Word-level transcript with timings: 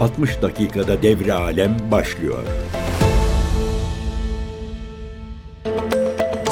60 0.00 0.42
dakikada 0.42 1.02
devre 1.02 1.32
alem 1.32 1.76
başlıyor. 1.90 2.42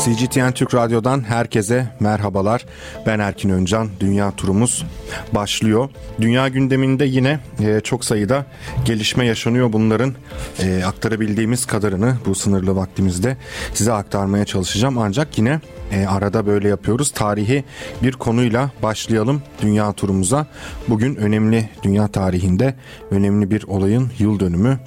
CGTN 0.04 0.52
Türk 0.52 0.74
Radyo'dan 0.74 1.20
herkese 1.20 1.86
merhabalar. 2.00 2.64
Ben 3.06 3.18
Erkin 3.18 3.48
Öncan. 3.50 3.88
Dünya 4.00 4.30
turumuz 4.36 4.84
başlıyor. 5.32 5.88
Dünya 6.20 6.48
gündeminde 6.48 7.04
yine 7.04 7.40
e, 7.60 7.80
çok 7.80 8.04
sayıda 8.04 8.46
gelişme 8.84 9.26
yaşanıyor. 9.26 9.72
Bunların 9.72 10.14
e, 10.62 10.84
aktarabildiğimiz 10.84 11.66
kadarını 11.66 12.16
bu 12.26 12.34
sınırlı 12.34 12.76
vaktimizde 12.76 13.36
size 13.74 13.92
aktarmaya 13.92 14.44
çalışacağım. 14.44 14.98
Ancak 14.98 15.38
yine 15.38 15.60
e, 15.92 16.06
arada 16.06 16.46
böyle 16.46 16.68
yapıyoruz. 16.68 17.10
Tarihi 17.10 17.64
bir 18.02 18.12
konuyla 18.12 18.70
başlayalım 18.82 19.42
dünya 19.62 19.92
turumuza. 19.92 20.46
Bugün 20.88 21.14
önemli 21.16 21.68
dünya 21.82 22.08
tarihinde 22.08 22.74
önemli 23.10 23.50
bir 23.50 23.62
olayın 23.62 24.10
yıl 24.18 24.40
dönümü. 24.40 24.78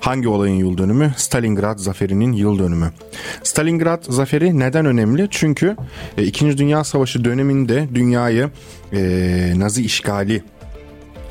Hangi 0.00 0.28
olayın 0.28 0.54
yıl 0.54 0.78
dönümü? 0.78 1.14
Stalingrad 1.16 1.78
zaferinin 1.78 2.32
yıl 2.32 2.58
dönümü. 2.58 2.90
Stalingrad 3.42 4.04
zaferi 4.08 4.58
neden 4.58 4.86
önemli? 4.86 5.28
Çünkü 5.30 5.76
e, 6.18 6.24
2. 6.24 6.58
Dünya 6.58 6.84
Savaşı 6.84 7.24
döneminde 7.24 7.88
dünyayı 7.94 8.50
e, 8.92 9.52
Nazi 9.56 9.82
işgali 9.84 10.42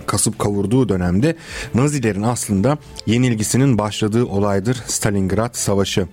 kasıp 0.06 0.40
kavurduğu 0.40 0.90
dönemde 0.90 1.36
Nazilerin 1.74 2.22
aslında 2.22 2.78
yenilgisinin 3.06 3.78
başladığı 3.78 4.26
olaydır 4.26 4.84
Stalingrad 4.88 5.54
Savaşı. 5.54 6.08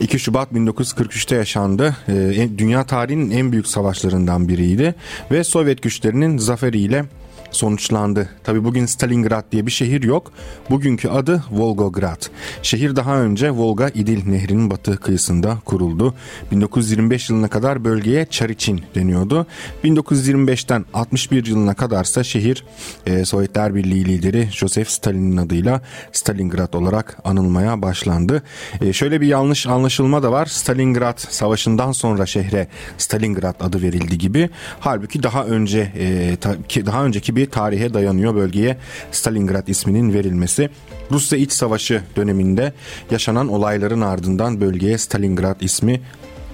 2 0.00 0.18
Şubat 0.18 0.52
1943'te 0.52 1.36
yaşandı. 1.36 1.96
Ee, 2.08 2.48
dünya 2.58 2.84
tarihinin 2.84 3.30
en 3.30 3.52
büyük 3.52 3.66
savaşlarından 3.66 4.48
biriydi 4.48 4.94
ve 5.30 5.44
Sovyet 5.44 5.82
güçlerinin 5.82 6.38
zaferiyle 6.38 7.04
sonuçlandı. 7.52 8.28
Tabi 8.44 8.64
bugün 8.64 8.86
Stalingrad 8.86 9.44
diye 9.52 9.66
bir 9.66 9.70
şehir 9.70 10.02
yok. 10.02 10.32
Bugünkü 10.70 11.08
adı 11.08 11.44
Volgograd. 11.50 12.22
Şehir 12.62 12.96
daha 12.96 13.16
önce 13.16 13.50
Volga 13.50 13.88
İdil 13.88 14.26
Nehri'nin 14.26 14.70
batı 14.70 14.96
kıyısında 14.96 15.58
kuruldu. 15.64 16.14
1925 16.50 17.30
yılına 17.30 17.48
kadar 17.48 17.84
bölgeye 17.84 18.26
Çariçin 18.26 18.82
deniyordu. 18.94 19.46
1925'ten 19.84 20.84
61 20.94 21.46
yılına 21.46 21.74
kadarsa 21.74 22.24
şehir 22.24 22.64
e, 23.06 23.24
Sovyetler 23.24 23.74
Birliği 23.74 24.04
lideri 24.04 24.48
Joseph 24.50 24.88
Stalin'in 24.88 25.36
adıyla 25.36 25.80
Stalingrad 26.12 26.72
olarak 26.74 27.18
anılmaya 27.24 27.82
başlandı. 27.82 28.42
E, 28.80 28.92
şöyle 28.92 29.20
bir 29.20 29.26
yanlış 29.26 29.66
anlaşılma 29.66 30.22
da 30.22 30.32
var. 30.32 30.46
Stalingrad 30.46 31.18
savaşından 31.18 31.92
sonra 31.92 32.26
şehre 32.26 32.68
Stalingrad 32.98 33.54
adı 33.60 33.82
verildi 33.82 34.18
gibi. 34.18 34.50
Halbuki 34.80 35.22
daha 35.22 35.44
önce 35.44 35.92
e, 35.98 36.36
ta, 36.36 36.56
daha 36.86 37.04
önceki 37.04 37.36
bir 37.36 37.41
bir 37.42 37.50
tarihe 37.50 37.94
dayanıyor 37.94 38.34
bölgeye 38.34 38.76
Stalingrad 39.12 39.68
isminin 39.68 40.14
verilmesi. 40.14 40.70
Rusya 41.10 41.38
İç 41.38 41.52
Savaşı 41.52 42.02
döneminde 42.16 42.72
yaşanan 43.10 43.48
olayların 43.48 44.00
ardından 44.00 44.60
bölgeye 44.60 44.98
Stalingrad 44.98 45.60
ismi 45.60 46.00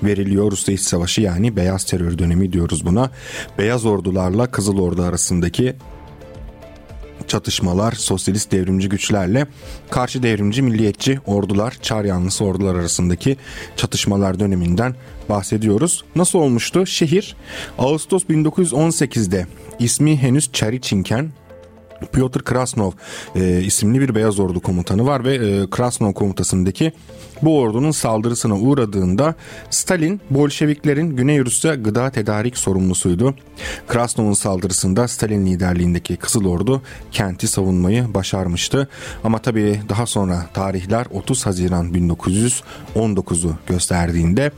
veriliyor. 0.03 0.53
Rusya 0.53 0.75
İç 0.75 0.81
Savaşı 0.81 1.20
yani 1.20 1.56
Beyaz 1.56 1.84
Terör 1.84 2.19
dönemi 2.19 2.53
diyoruz 2.53 2.86
buna. 2.86 3.11
Beyaz 3.59 3.86
ordularla 3.86 4.50
Kızıl 4.50 4.78
Ordu 4.78 5.03
arasındaki 5.03 5.77
çatışmalar 7.29 7.93
sosyalist 7.93 8.53
devrimci 8.53 8.89
güçlerle 8.89 9.47
karşı 9.91 10.23
devrimci 10.23 10.62
milliyetçi 10.62 11.21
ordular, 11.27 11.77
çar 11.83 12.05
yanlısı 12.05 12.45
ordular 12.45 12.75
arasındaki 12.75 13.37
çatışmalar 13.77 14.41
döneminden 14.41 14.95
bahsediyoruz. 15.29 16.05
Nasıl 16.17 16.39
olmuştu? 16.39 16.87
Şehir 16.87 17.37
Ağustos 17.79 18.25
1918'de 18.25 19.47
ismi 19.79 20.17
henüz 20.17 20.53
Çariçinken 20.53 21.31
Piotr 22.12 22.43
Krasnov 22.43 22.93
e, 23.37 23.62
isimli 23.62 24.01
bir 24.01 24.15
Beyaz 24.15 24.41
Ordu 24.41 24.61
komutanı 24.61 25.06
var 25.06 25.25
ve 25.25 25.34
e, 25.34 25.71
Krasnov 25.71 26.12
komutasındaki 26.12 26.93
bu 27.42 27.58
ordunun 27.58 27.91
saldırısına 27.91 28.58
uğradığında 28.58 29.34
Stalin 29.71 30.21
Bolşeviklerin 30.31 31.16
Güney 31.16 31.44
Rusya 31.44 31.75
gıda 31.75 32.10
tedarik 32.10 32.59
sorumlusuydu. 32.59 33.34
Krasnov'un 33.88 34.32
saldırısında 34.32 35.09
Stalin 35.09 35.47
liderliğindeki 35.47 36.16
Kızıl 36.16 36.44
Ordu 36.44 36.82
kenti 37.10 37.49
savunmayı 37.49 38.15
başarmıştı. 38.15 38.88
Ama 39.25 39.38
tabii 39.38 39.81
daha 39.88 40.06
sonra 40.06 40.47
tarihler 40.54 41.06
30 41.10 41.47
Haziran 41.47 41.93
1919'u 41.93 43.55
gösterdiğinde 43.66 44.50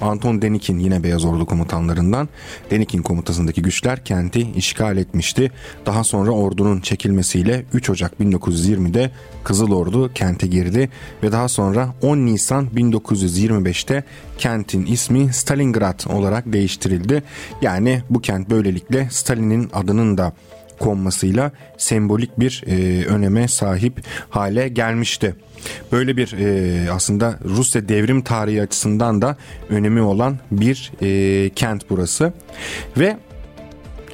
Anton 0.00 0.42
Denikin 0.42 0.78
yine 0.78 1.02
Beyaz 1.02 1.24
Ordu 1.24 1.46
komutanlarından 1.46 2.28
Denikin 2.70 3.02
komutasındaki 3.02 3.62
güçler 3.62 4.04
kenti 4.04 4.50
işgal 4.56 4.96
etmişti. 4.96 5.52
Daha 5.86 6.04
sonra 6.04 6.30
ordunun 6.30 6.80
çekilmesiyle 6.80 7.64
3 7.72 7.90
Ocak 7.90 8.12
1920'de 8.20 9.10
Kızıl 9.44 9.72
Ordu 9.72 10.12
kente 10.14 10.46
girdi 10.46 10.90
ve 11.22 11.32
daha 11.32 11.48
sonra 11.48 11.94
10 12.02 12.25
Nisan 12.26 12.68
1925'te 12.74 14.04
kentin 14.38 14.86
ismi 14.86 15.32
Stalingrad 15.32 16.00
olarak 16.08 16.52
değiştirildi. 16.52 17.22
Yani 17.62 18.02
bu 18.10 18.20
kent 18.20 18.50
böylelikle 18.50 19.08
Stalin'in 19.10 19.70
adının 19.72 20.18
da 20.18 20.32
konmasıyla 20.78 21.52
sembolik 21.78 22.40
bir 22.40 22.64
e, 22.66 23.04
öneme 23.04 23.48
sahip 23.48 24.00
hale 24.30 24.68
gelmişti. 24.68 25.34
Böyle 25.92 26.16
bir 26.16 26.32
e, 26.32 26.90
aslında 26.90 27.38
Rusya 27.44 27.88
devrim 27.88 28.22
tarihi 28.22 28.62
açısından 28.62 29.22
da 29.22 29.36
önemi 29.68 30.00
olan 30.00 30.38
bir 30.50 30.92
e, 31.02 31.50
kent 31.50 31.90
burası 31.90 32.32
ve 32.96 33.16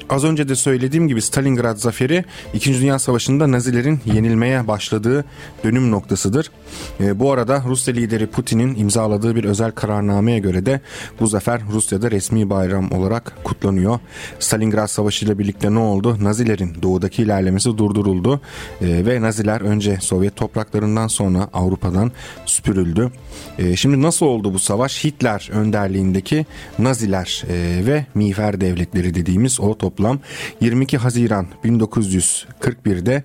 Az 0.09 0.23
önce 0.23 0.49
de 0.49 0.55
söylediğim 0.55 1.07
gibi 1.07 1.21
Stalingrad 1.21 1.77
zaferi 1.77 2.25
2. 2.53 2.73
Dünya 2.73 2.99
Savaşı'nda 2.99 3.51
Nazilerin 3.51 3.99
yenilmeye 4.05 4.67
başladığı 4.67 5.25
dönüm 5.63 5.91
noktasıdır. 5.91 6.51
E, 6.99 7.19
bu 7.19 7.31
arada 7.31 7.63
Rusya 7.67 7.93
lideri 7.93 8.27
Putin'in 8.27 8.75
imzaladığı 8.75 9.35
bir 9.35 9.43
özel 9.43 9.71
kararnameye 9.71 10.39
göre 10.39 10.65
de 10.65 10.81
bu 11.19 11.27
zafer 11.27 11.61
Rusya'da 11.71 12.11
resmi 12.11 12.49
bayram 12.49 12.91
olarak 12.91 13.43
kutlanıyor. 13.43 13.99
Stalingrad 14.39 14.87
Savaşı 14.87 15.25
ile 15.25 15.39
birlikte 15.39 15.73
ne 15.73 15.79
oldu? 15.79 16.17
Nazilerin 16.21 16.75
doğudaki 16.81 17.23
ilerlemesi 17.23 17.77
durduruldu 17.77 18.41
e, 18.81 19.05
ve 19.05 19.21
Naziler 19.21 19.61
önce 19.61 19.97
Sovyet 20.01 20.35
topraklarından 20.35 21.07
sonra 21.07 21.49
Avrupa'dan 21.53 22.11
süpürüldü. 22.45 23.11
E, 23.57 23.75
şimdi 23.75 24.01
nasıl 24.01 24.25
oldu 24.25 24.53
bu 24.53 24.59
savaş? 24.59 25.03
Hitler 25.03 25.49
önderliğindeki 25.51 26.45
Naziler 26.79 27.43
e, 27.49 27.85
ve 27.85 28.05
miğfer 28.15 28.61
devletleri 28.61 29.13
dediğimiz 29.13 29.59
o 29.59 29.77
toplam 29.77 30.19
22 30.61 30.97
Haziran 30.97 31.47
1941'de 31.63 33.23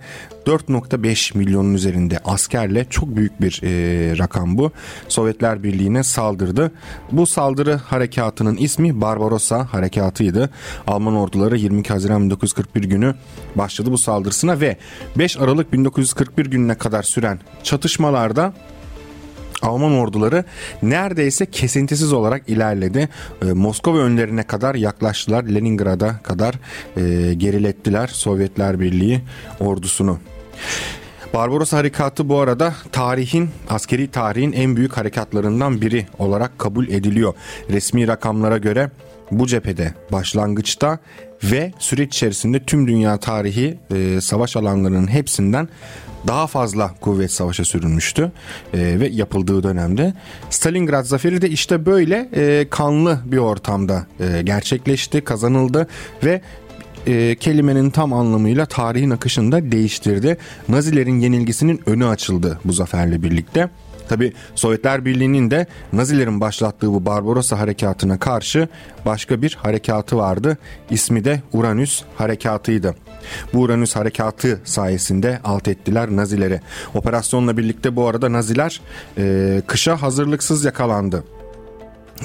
4.5 0.49 1.39
milyonun 1.39 1.75
üzerinde 1.75 2.19
askerle 2.25 2.87
çok 2.91 3.17
büyük 3.17 3.41
bir 3.41 3.61
e, 3.63 4.19
rakam 4.19 4.59
bu. 4.59 4.73
Sovyetler 5.09 5.63
Birliği'ne 5.63 6.03
saldırdı. 6.03 6.73
Bu 7.13 7.27
saldırı 7.27 7.75
harekatının 7.75 8.57
ismi 8.57 9.01
Barbarossa 9.01 9.75
harekatıydı. 9.75 10.51
Alman 10.87 11.17
orduları 11.17 11.57
22 11.57 11.93
Haziran 11.93 12.25
1941 12.25 12.85
günü 12.85 13.15
başladı 13.55 13.93
bu 13.93 13.99
saldırısına 13.99 14.61
ve 14.61 14.77
5 15.19 15.37
Aralık 15.37 15.73
1941 15.73 16.47
gününe 16.47 16.75
kadar 16.75 17.03
süren 17.03 17.41
çatışmalarda 17.63 18.53
Alman 19.63 19.93
orduları 19.93 20.45
neredeyse 20.83 21.47
kesintisiz 21.47 22.13
olarak 22.13 22.49
ilerledi. 22.49 23.09
E, 23.43 23.53
Moskova 23.53 23.99
önlerine 23.99 24.43
kadar 24.43 24.75
yaklaştılar. 24.75 25.45
Leningrad'a 25.45 26.19
kadar 26.23 26.55
e, 26.97 27.35
gerilettiler 27.35 28.07
Sovyetler 28.07 28.81
Birliği 28.81 29.21
ordusunu. 29.61 30.19
Barbaros 31.35 31.73
Harekatı 31.73 32.29
bu 32.29 32.41
arada 32.41 32.75
tarihin, 32.93 33.51
askeri 33.69 34.11
tarihin 34.11 34.53
en 34.53 34.77
büyük 34.77 34.97
harekatlarından 34.97 35.81
biri 35.81 36.07
olarak 36.19 36.59
kabul 36.59 36.89
ediliyor. 36.89 37.35
Resmi 37.71 38.09
rakamlara 38.09 38.59
göre 38.59 38.91
bu 39.31 39.47
cephede 39.47 39.95
başlangıçta 40.13 40.99
ve 41.45 41.73
süreç 41.79 42.15
içerisinde 42.15 42.65
tüm 42.65 42.89
dünya 42.89 43.17
tarihi 43.17 43.79
e, 43.95 44.21
savaş 44.21 44.57
alanlarının 44.57 45.07
hepsinden 45.07 45.69
daha 46.27 46.47
fazla 46.47 46.95
kuvvet 47.01 47.33
savaşa 47.33 47.65
sürülmüştü 47.65 48.33
e, 48.75 49.01
ve 49.01 49.09
yapıldığı 49.09 49.63
dönemde. 49.63 50.15
Stalingrad 50.51 51.05
zaferi 51.05 51.43
de 51.43 51.49
işte 51.49 51.87
böyle 51.87 52.29
e, 52.35 52.67
kanlı 52.71 53.21
bir 53.25 53.39
ortamda 53.39 54.07
e, 54.21 54.43
gerçekleşti, 54.43 55.21
kazanıldı 55.21 55.87
ve 56.25 56.41
e, 57.09 57.35
kelimenin 57.35 57.91
tam 57.91 58.13
anlamıyla 58.13 58.67
tarihin 58.67 59.11
akışını 59.11 59.53
da 59.53 59.73
değiştirdi. 59.73 60.37
Nazilerin 60.69 61.21
yenilgisinin 61.21 61.81
önü 61.87 62.07
açıldı 62.07 62.61
bu 62.65 62.73
zaferle 62.73 63.23
birlikte. 63.23 63.69
Tabi 64.09 64.33
Sovyetler 64.55 65.05
Birliği'nin 65.05 65.51
de 65.51 65.67
Nazilerin 65.93 66.41
başlattığı 66.41 66.93
bu 66.93 67.07
Barbarossa 67.07 67.59
harekatına 67.59 68.19
karşı 68.19 68.69
başka 69.07 69.43
bir 69.43 69.59
harekatı 69.63 70.17
vardı. 70.17 70.59
İsmi 70.91 71.25
de 71.25 71.43
Uranüs 71.53 72.03
harekatıydı. 72.17 72.95
Bu 73.55 73.61
Uranüs 73.61 73.97
harekatı 73.97 74.61
sayesinde 74.65 75.41
alt 75.45 75.69
ettiler 75.69 76.09
Nazileri. 76.09 76.61
Operasyonla 76.95 77.57
birlikte 77.57 77.97
bu 77.97 78.07
arada 78.07 78.33
Naziler 78.33 78.81
e, 79.19 79.63
kışa 79.67 80.03
hazırlıksız 80.03 80.65
yakalandı. 80.65 81.25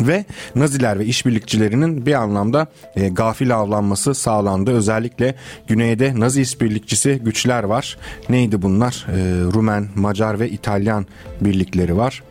Ve 0.02 0.26
Naziler 0.56 1.00
ve 1.00 1.06
işbirlikçilerinin 1.06 2.06
bir 2.06 2.14
anlamda 2.14 2.68
e, 2.96 3.10
gafil 3.10 3.56
avlanması 3.56 4.16
sağlandı. 4.16 4.72
Özellikle 4.72 5.36
güneyde 5.68 6.20
Nazi 6.20 6.42
işbirlikçisi 6.42 7.22
güçler 7.24 7.64
var. 7.64 7.98
Neydi 8.30 8.62
bunlar? 8.62 9.08
E, 9.10 9.16
Rumen, 9.54 9.88
Macar 9.96 10.40
ve 10.40 10.50
İtalyan 10.50 11.06
birlikleri 11.42 11.98
var. 11.98 12.24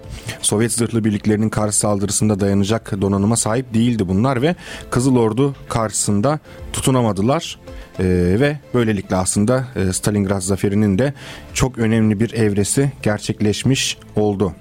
Sovyet 0.43 0.73
zırhlı 0.73 1.05
birliklerinin 1.05 1.49
karşı 1.49 1.79
saldırısında 1.79 2.41
dayanacak 2.41 3.01
donanıma 3.01 3.37
sahip 3.37 3.75
değildi 3.75 4.09
bunlar 4.09 4.43
ve 4.43 4.55
Kızıl 4.91 5.17
Ordu 5.17 5.55
karşısında 5.69 6.39
tutunamadılar. 6.73 7.59
Ee, 7.99 8.05
ve 8.41 8.59
böylelikle 8.75 9.17
aslında 9.17 9.69
e, 9.77 9.93
Stalingrad 9.93 10.41
zaferinin 10.41 10.99
de 10.99 11.15
çok 11.55 11.79
önemli 11.79 12.21
bir 12.21 12.33
evresi 12.33 12.93
gerçekleşmiş 13.03 13.99
oldu. 14.17 14.53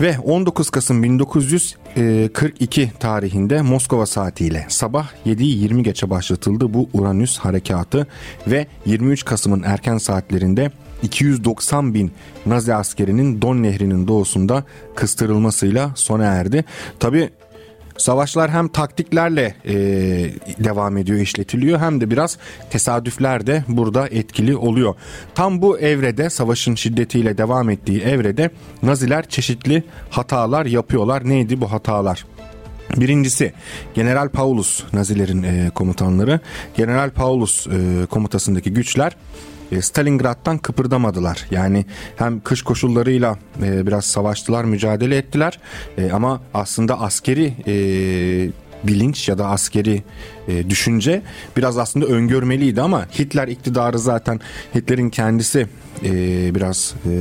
Ve 0.00 0.18
19 0.18 0.70
Kasım 0.70 1.02
1942 1.02 2.92
tarihinde 3.00 3.62
Moskova 3.62 4.06
saatiyle 4.06 4.66
sabah 4.68 5.08
7'yi 5.26 5.58
20 5.62 5.82
geçe 5.82 6.10
başlatıldı 6.10 6.74
bu 6.74 6.88
Uranüs 6.92 7.38
harekatı 7.38 8.06
ve 8.46 8.66
23 8.86 9.24
Kasım'ın 9.24 9.62
erken 9.62 9.98
saatlerinde 9.98 10.70
290 11.02 11.94
bin 11.94 12.12
Nazi 12.46 12.74
askerinin 12.74 13.42
Don 13.42 13.62
Nehri'nin 13.62 14.08
doğusunda 14.08 14.64
kıstırılmasıyla 14.94 15.90
sona 15.94 16.24
erdi. 16.24 16.64
Tabi 17.00 17.30
Savaşlar 18.00 18.50
hem 18.50 18.68
taktiklerle 18.68 19.54
e, 19.64 19.74
devam 20.64 20.96
ediyor, 20.96 21.18
işletiliyor 21.18 21.80
hem 21.80 22.00
de 22.00 22.10
biraz 22.10 22.38
tesadüfler 22.70 23.46
de 23.46 23.64
burada 23.68 24.08
etkili 24.08 24.56
oluyor. 24.56 24.94
Tam 25.34 25.62
bu 25.62 25.78
evrede 25.78 26.30
savaşın 26.30 26.74
şiddetiyle 26.74 27.38
devam 27.38 27.70
ettiği 27.70 28.00
evrede 28.00 28.50
Naziler 28.82 29.28
çeşitli 29.28 29.84
hatalar 30.10 30.66
yapıyorlar. 30.66 31.28
Neydi 31.28 31.60
bu 31.60 31.72
hatalar? 31.72 32.26
Birincisi 32.96 33.52
General 33.94 34.28
Paulus 34.28 34.82
Nazilerin 34.92 35.42
e, 35.42 35.70
komutanları. 35.74 36.40
General 36.76 37.10
Paulus 37.10 37.66
e, 37.66 38.06
komutasındaki 38.06 38.72
güçler 38.72 39.16
Stalingrad'dan 39.80 40.58
kıpırdamadılar. 40.58 41.46
Yani 41.50 41.84
hem 42.16 42.40
kış 42.40 42.62
koşullarıyla 42.62 43.38
e, 43.62 43.86
biraz 43.86 44.04
savaştılar, 44.04 44.64
mücadele 44.64 45.16
ettiler. 45.16 45.60
E, 45.98 46.10
ama 46.12 46.40
aslında 46.54 47.00
askeri 47.00 47.54
bilinç 48.84 49.28
ya 49.28 49.38
da 49.38 49.46
askeri 49.46 50.02
e, 50.48 50.70
düşünce 50.70 51.22
biraz 51.56 51.78
aslında 51.78 52.06
öngörmeliydi. 52.06 52.80
Ama 52.80 53.06
Hitler 53.18 53.48
iktidarı 53.48 53.98
zaten 53.98 54.40
Hitler'in 54.74 55.10
kendisi 55.10 55.66
e, 56.04 56.10
biraz 56.54 56.94
e, 57.06 57.12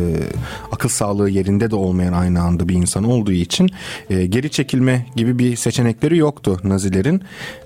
akıl 0.72 0.90
sağlığı 0.90 1.30
yerinde 1.30 1.72
de 1.72 1.76
olmayan 1.76 2.14
aynı 2.14 2.42
anda 2.42 2.70
bir 2.70 2.76
insan 2.76 3.04
olduğu 3.04 3.32
için 3.32 3.70
e, 4.10 4.26
geri 4.26 4.52
çekilme 4.52 5.06
gibi 5.16 5.40
bir 5.40 5.56
seçenekleri 5.56 6.18
yoktu 6.18 6.60
Nazilerin. 6.64 7.22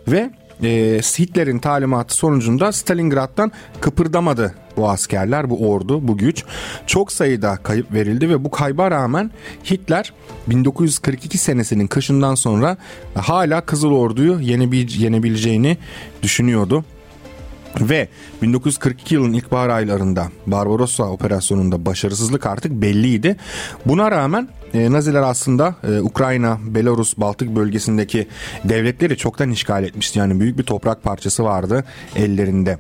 Ve 0.08 0.32
e, 0.64 1.02
Hitler'in 1.20 1.60
talimatı 1.60 2.16
sonucunda 2.16 2.72
Stalingrad'dan 2.72 3.52
kıpırdamadı 3.82 4.54
bu 4.78 4.90
askerler, 4.90 5.50
bu 5.50 5.70
ordu, 5.70 6.08
bu 6.08 6.18
güç. 6.18 6.44
Çok 6.88 7.12
sayıda 7.12 7.56
kayıp 7.56 7.94
verildi 7.94 8.30
ve 8.30 8.44
bu 8.44 8.52
kayba 8.52 8.92
rağmen 8.92 9.32
Hitler 9.72 10.14
1942 10.48 11.38
senesinin 11.38 11.88
kışından 11.88 12.36
sonra 12.36 12.78
hala 13.16 13.62
Kızıl 13.62 13.92
Ordu'yu 13.92 14.40
yenebileceğini 15.00 15.78
düşünüyordu. 16.24 16.86
Ve 17.82 18.08
1942 18.42 19.16
yılın 19.16 19.34
ilkbahar 19.34 19.70
aylarında 19.70 20.28
Barbarossa 20.48 21.04
operasyonunda 21.04 21.86
başarısızlık 21.86 22.46
artık 22.46 22.72
belliydi. 22.72 23.36
Buna 23.86 24.12
rağmen 24.12 24.48
e, 24.74 24.92
Naziler 24.92 25.22
aslında 25.22 25.76
e, 25.84 26.00
Ukrayna, 26.00 26.58
Belarus, 26.66 27.18
Baltık 27.18 27.56
bölgesindeki 27.56 28.28
devletleri 28.64 29.18
çoktan 29.18 29.52
işgal 29.52 29.84
etmişti. 29.84 30.20
Yani 30.20 30.40
büyük 30.40 30.58
bir 30.58 30.64
toprak 30.64 31.04
parçası 31.04 31.44
vardı 31.44 31.84
ellerinde. 32.16 32.78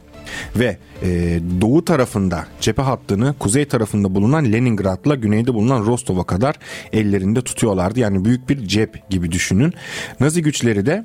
Ve 0.55 0.77
e, 1.03 1.39
doğu 1.61 1.85
tarafında 1.85 2.45
cephe 2.61 2.81
hattını 2.81 3.35
kuzey 3.39 3.65
tarafında 3.65 4.15
bulunan 4.15 4.53
Leningrad'la 4.53 5.15
güneyde 5.15 5.53
bulunan 5.53 5.85
Rostov'a 5.85 6.23
kadar 6.23 6.55
ellerinde 6.93 7.41
tutuyorlardı. 7.41 7.99
Yani 7.99 8.25
büyük 8.25 8.49
bir 8.49 8.67
cep 8.67 9.09
gibi 9.09 9.31
düşünün. 9.31 9.73
Nazi 10.19 10.41
güçleri 10.41 10.85
de 10.85 11.03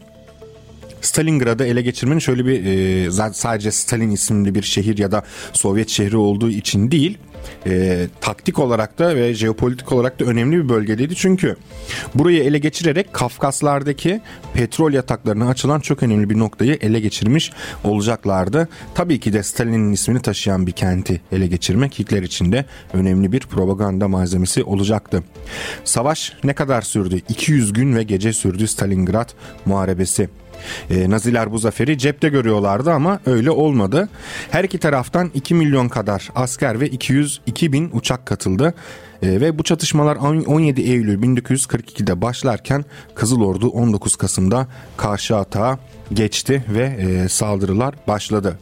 Stalingrad'ı 1.01 1.65
ele 1.65 1.83
geçirmenin 1.83 2.19
şöyle 2.19 2.47
bir 2.47 2.65
e, 3.27 3.33
sadece 3.33 3.71
Stalin 3.71 4.11
isimli 4.11 4.55
bir 4.55 4.63
şehir 4.63 4.99
ya 4.99 5.13
da 5.13 5.23
Sovyet 5.53 5.89
şehri 5.89 6.17
olduğu 6.17 6.51
için 6.51 6.91
değil 6.91 7.19
e, 7.67 8.07
taktik 8.21 8.59
olarak 8.59 8.99
da 8.99 9.17
ve 9.17 9.35
jeopolitik 9.35 9.93
olarak 9.93 10.21
da 10.21 10.25
önemli 10.25 10.65
bir 10.65 10.69
bölgedeydi. 10.69 11.15
Çünkü 11.15 11.57
burayı 12.15 12.43
ele 12.43 12.59
geçirerek 12.59 13.13
Kafkaslardaki 13.13 14.21
petrol 14.55 14.93
yataklarına 14.93 15.49
açılan 15.49 15.81
çok 15.81 16.03
önemli 16.03 16.31
bir 16.31 16.39
noktayı 16.39 16.79
ele 16.81 17.01
geçirmiş 17.01 17.53
olacaklardı. 17.85 18.69
Tabii 18.95 19.21
ki 19.21 19.33
de 19.33 19.43
Stalin'in 19.43 19.93
ismini 19.93 20.23
taşıyan 20.23 20.67
bir 20.67 20.73
kenti 20.73 21.21
ele 21.33 21.47
geçirmek 21.47 21.99
Hitler 21.99 22.23
için 22.23 22.53
de 22.53 22.65
önemli 22.93 23.33
bir 23.33 23.41
propaganda 23.41 24.09
malzemesi 24.09 24.65
olacaktı. 24.65 25.23
Savaş 25.85 26.33
ne 26.45 26.53
kadar 26.53 26.83
sürdü? 26.83 27.21
200 27.29 27.73
gün 27.73 27.97
ve 27.97 28.03
gece 28.03 28.33
sürdü 28.33 28.69
Stalingrad 28.69 29.31
muharebesi. 29.67 30.29
E, 30.91 31.11
Naziler 31.11 31.53
bu 31.53 31.59
zaferi 31.59 31.99
cepte 31.99 32.29
görüyorlardı 32.29 32.93
ama 32.93 33.21
öyle 33.27 33.51
olmadı. 33.51 34.09
Her 34.51 34.65
iki 34.65 34.79
taraftan 34.79 35.31
2 35.35 35.55
milyon 35.55 35.89
kadar 35.89 36.29
asker 36.35 36.81
ve 36.81 36.89
202 36.89 37.73
bin 37.73 37.91
uçak 37.93 38.27
katıldı. 38.27 38.75
E, 39.23 39.41
ve 39.41 39.59
bu 39.59 39.63
çatışmalar 39.63 40.17
17 40.17 40.81
Eylül 40.81 41.23
1942'de 41.23 42.23
başlarken 42.23 42.85
Kızıl 43.15 43.41
Ordu 43.41 43.69
19 43.69 44.17
Kasım'da 44.17 44.67
karşı 44.97 45.37
atağa 45.37 45.79
geçti 46.13 46.65
ve 46.69 46.85
e, 46.85 47.29
saldırılar 47.29 47.95
başladı. 48.09 48.59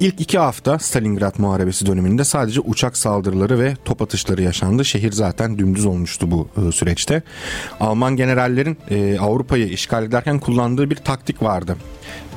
İlk 0.00 0.20
iki 0.20 0.38
hafta 0.38 0.78
Stalingrad 0.78 1.34
Muharebesi 1.38 1.86
döneminde 1.86 2.24
sadece 2.24 2.60
uçak 2.60 2.96
saldırıları 2.96 3.58
ve 3.58 3.74
top 3.84 4.02
atışları 4.02 4.42
yaşandı. 4.42 4.84
Şehir 4.84 5.12
zaten 5.12 5.58
dümdüz 5.58 5.86
olmuştu 5.86 6.30
bu 6.30 6.48
e, 6.68 6.72
süreçte. 6.72 7.22
Alman 7.80 8.16
generallerin 8.16 8.78
e, 8.90 9.18
Avrupa'yı 9.18 9.68
işgal 9.68 10.04
ederken 10.04 10.38
kullandığı 10.38 10.90
bir 10.90 10.96
taktik 10.96 11.42
vardı. 11.42 11.76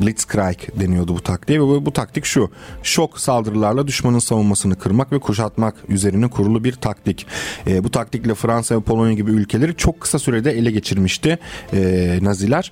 Blitzkrieg 0.02 0.58
deniyordu 0.80 1.16
bu 1.16 1.22
taktiğe 1.22 1.60
ve 1.60 1.64
bu, 1.64 1.86
bu 1.86 1.94
taktik 1.94 2.26
şu. 2.26 2.52
Şok 2.84 3.20
saldırılarla 3.20 3.88
düşmanın 3.88 4.20
savunmasını 4.20 4.76
kırmak 4.76 5.12
ve 5.12 5.20
kuşatmak 5.20 5.76
üzerine 5.88 6.28
kurulu 6.30 6.64
bir 6.64 6.74
taktik. 6.74 7.28
E, 7.68 7.84
bu 7.84 7.92
taktikle 7.92 8.36
Fransa 8.36 8.76
ve 8.76 8.82
Polonya 8.82 9.14
gibi 9.14 9.32
ülkeleri 9.32 9.76
çok 9.76 10.02
kısa 10.02 10.20
sürede 10.20 10.52
ele 10.52 10.72
geçirmişti 10.72 11.40
e, 11.74 12.20
Naziler. 12.22 12.72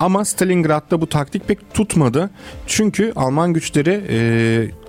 Ama 0.00 0.24
Stalingrad'da 0.24 1.00
bu 1.00 1.08
taktik 1.08 1.48
pek 1.48 1.74
tutmadı. 1.74 2.30
Çünkü 2.66 3.12
Alman 3.16 3.52
güçleri 3.52 4.04
e, 4.08 4.27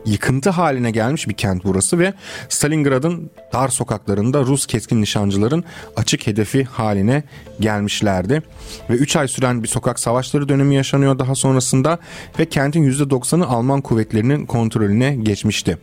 yıkıntı 0.06 0.50
haline 0.50 0.92
gelmiş 0.92 1.28
bir 1.28 1.34
kent 1.34 1.64
burası 1.64 2.00
ve 2.00 2.14
Stalingrad'ın 2.50 3.32
dar 3.54 3.70
sokaklarında 3.70 4.40
Rus 4.40 4.66
keskin 4.66 5.02
nişancıların 5.02 5.64
açık 5.96 6.28
hedefi 6.28 6.64
haline 6.64 7.24
gelmişlerdi. 7.60 8.42
Ve 8.90 8.94
3 8.94 9.16
ay 9.16 9.28
süren 9.28 9.64
bir 9.64 9.68
sokak 9.68 10.00
savaşları 10.00 10.50
dönemi 10.50 10.76
yaşanıyor 10.76 11.20
daha 11.20 11.36
sonrasında 11.36 12.00
ve 12.40 12.46
kentin 12.46 12.92
%90'ı 12.92 13.48
Alman 13.48 13.82
kuvvetlerinin 13.82 14.46
kontrolüne 14.46 15.16
geçmişti. 15.16 15.78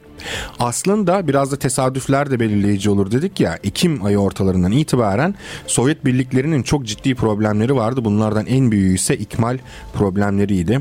Aslında 0.59 1.29
biraz 1.29 1.53
da 1.53 1.57
tesadüfler 1.57 2.31
de 2.31 2.41
belirleyici 2.41 2.91
olur 2.91 3.11
dedik 3.11 3.41
ya 3.41 3.59
Ekim 3.65 4.05
ayı 4.05 4.19
ortalarından 4.19 4.73
itibaren 4.73 5.35
Sovyet 5.67 6.05
birliklerinin 6.05 6.63
çok 6.63 6.87
ciddi 6.87 7.15
problemleri 7.15 7.77
vardı. 7.77 8.05
Bunlardan 8.05 8.47
en 8.47 8.71
büyüğü 8.71 8.95
ise 8.95 9.17
ikmal 9.17 9.59
problemleriydi. 9.95 10.81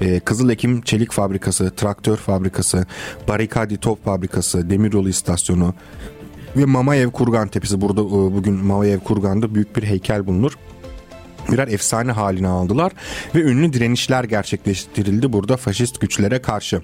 Ee, 0.00 0.20
Kızıl 0.20 0.50
Ekim 0.50 0.82
Çelik 0.82 1.12
Fabrikası, 1.12 1.70
Traktör 1.76 2.16
Fabrikası, 2.16 2.86
Barikadi 3.28 3.76
Top 3.76 4.04
Fabrikası, 4.04 4.70
Demiryolu 4.70 5.08
İstasyonu 5.08 5.74
ve 6.56 6.64
Mamayev 6.64 7.10
Kurgan 7.10 7.48
Tepesi. 7.48 7.80
Burada 7.80 8.00
e, 8.00 8.04
bugün 8.04 8.54
Mamayev 8.54 8.98
Kurgan'da 8.98 9.54
büyük 9.54 9.76
bir 9.76 9.82
heykel 9.82 10.26
bulunur 10.26 10.52
birer 11.52 11.68
efsane 11.68 12.12
haline 12.12 12.48
aldılar 12.48 12.92
ve 13.34 13.40
ünlü 13.40 13.72
direnişler 13.72 14.24
gerçekleştirildi 14.24 15.32
burada 15.32 15.56
faşist 15.56 16.00
güçlere 16.00 16.42
karşı. 16.42 16.82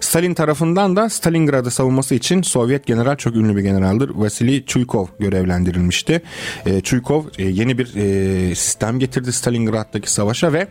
Stalin 0.00 0.34
tarafından 0.34 0.96
da 0.96 1.08
Stalingrad'ı 1.08 1.70
savunması 1.70 2.14
için 2.14 2.42
Sovyet 2.42 2.86
general 2.86 3.16
çok 3.16 3.36
ünlü 3.36 3.56
bir 3.56 3.62
generaldir. 3.62 4.10
Vasily 4.14 4.64
Chuykov 4.66 5.06
görevlendirilmişti. 5.18 6.22
E, 6.66 6.80
Chuykov 6.80 7.24
e, 7.38 7.44
yeni 7.44 7.78
bir 7.78 7.94
e, 7.96 8.54
sistem 8.54 8.98
getirdi 8.98 9.32
Stalingrad'daki 9.32 10.12
savaşa 10.12 10.52
ve 10.52 10.68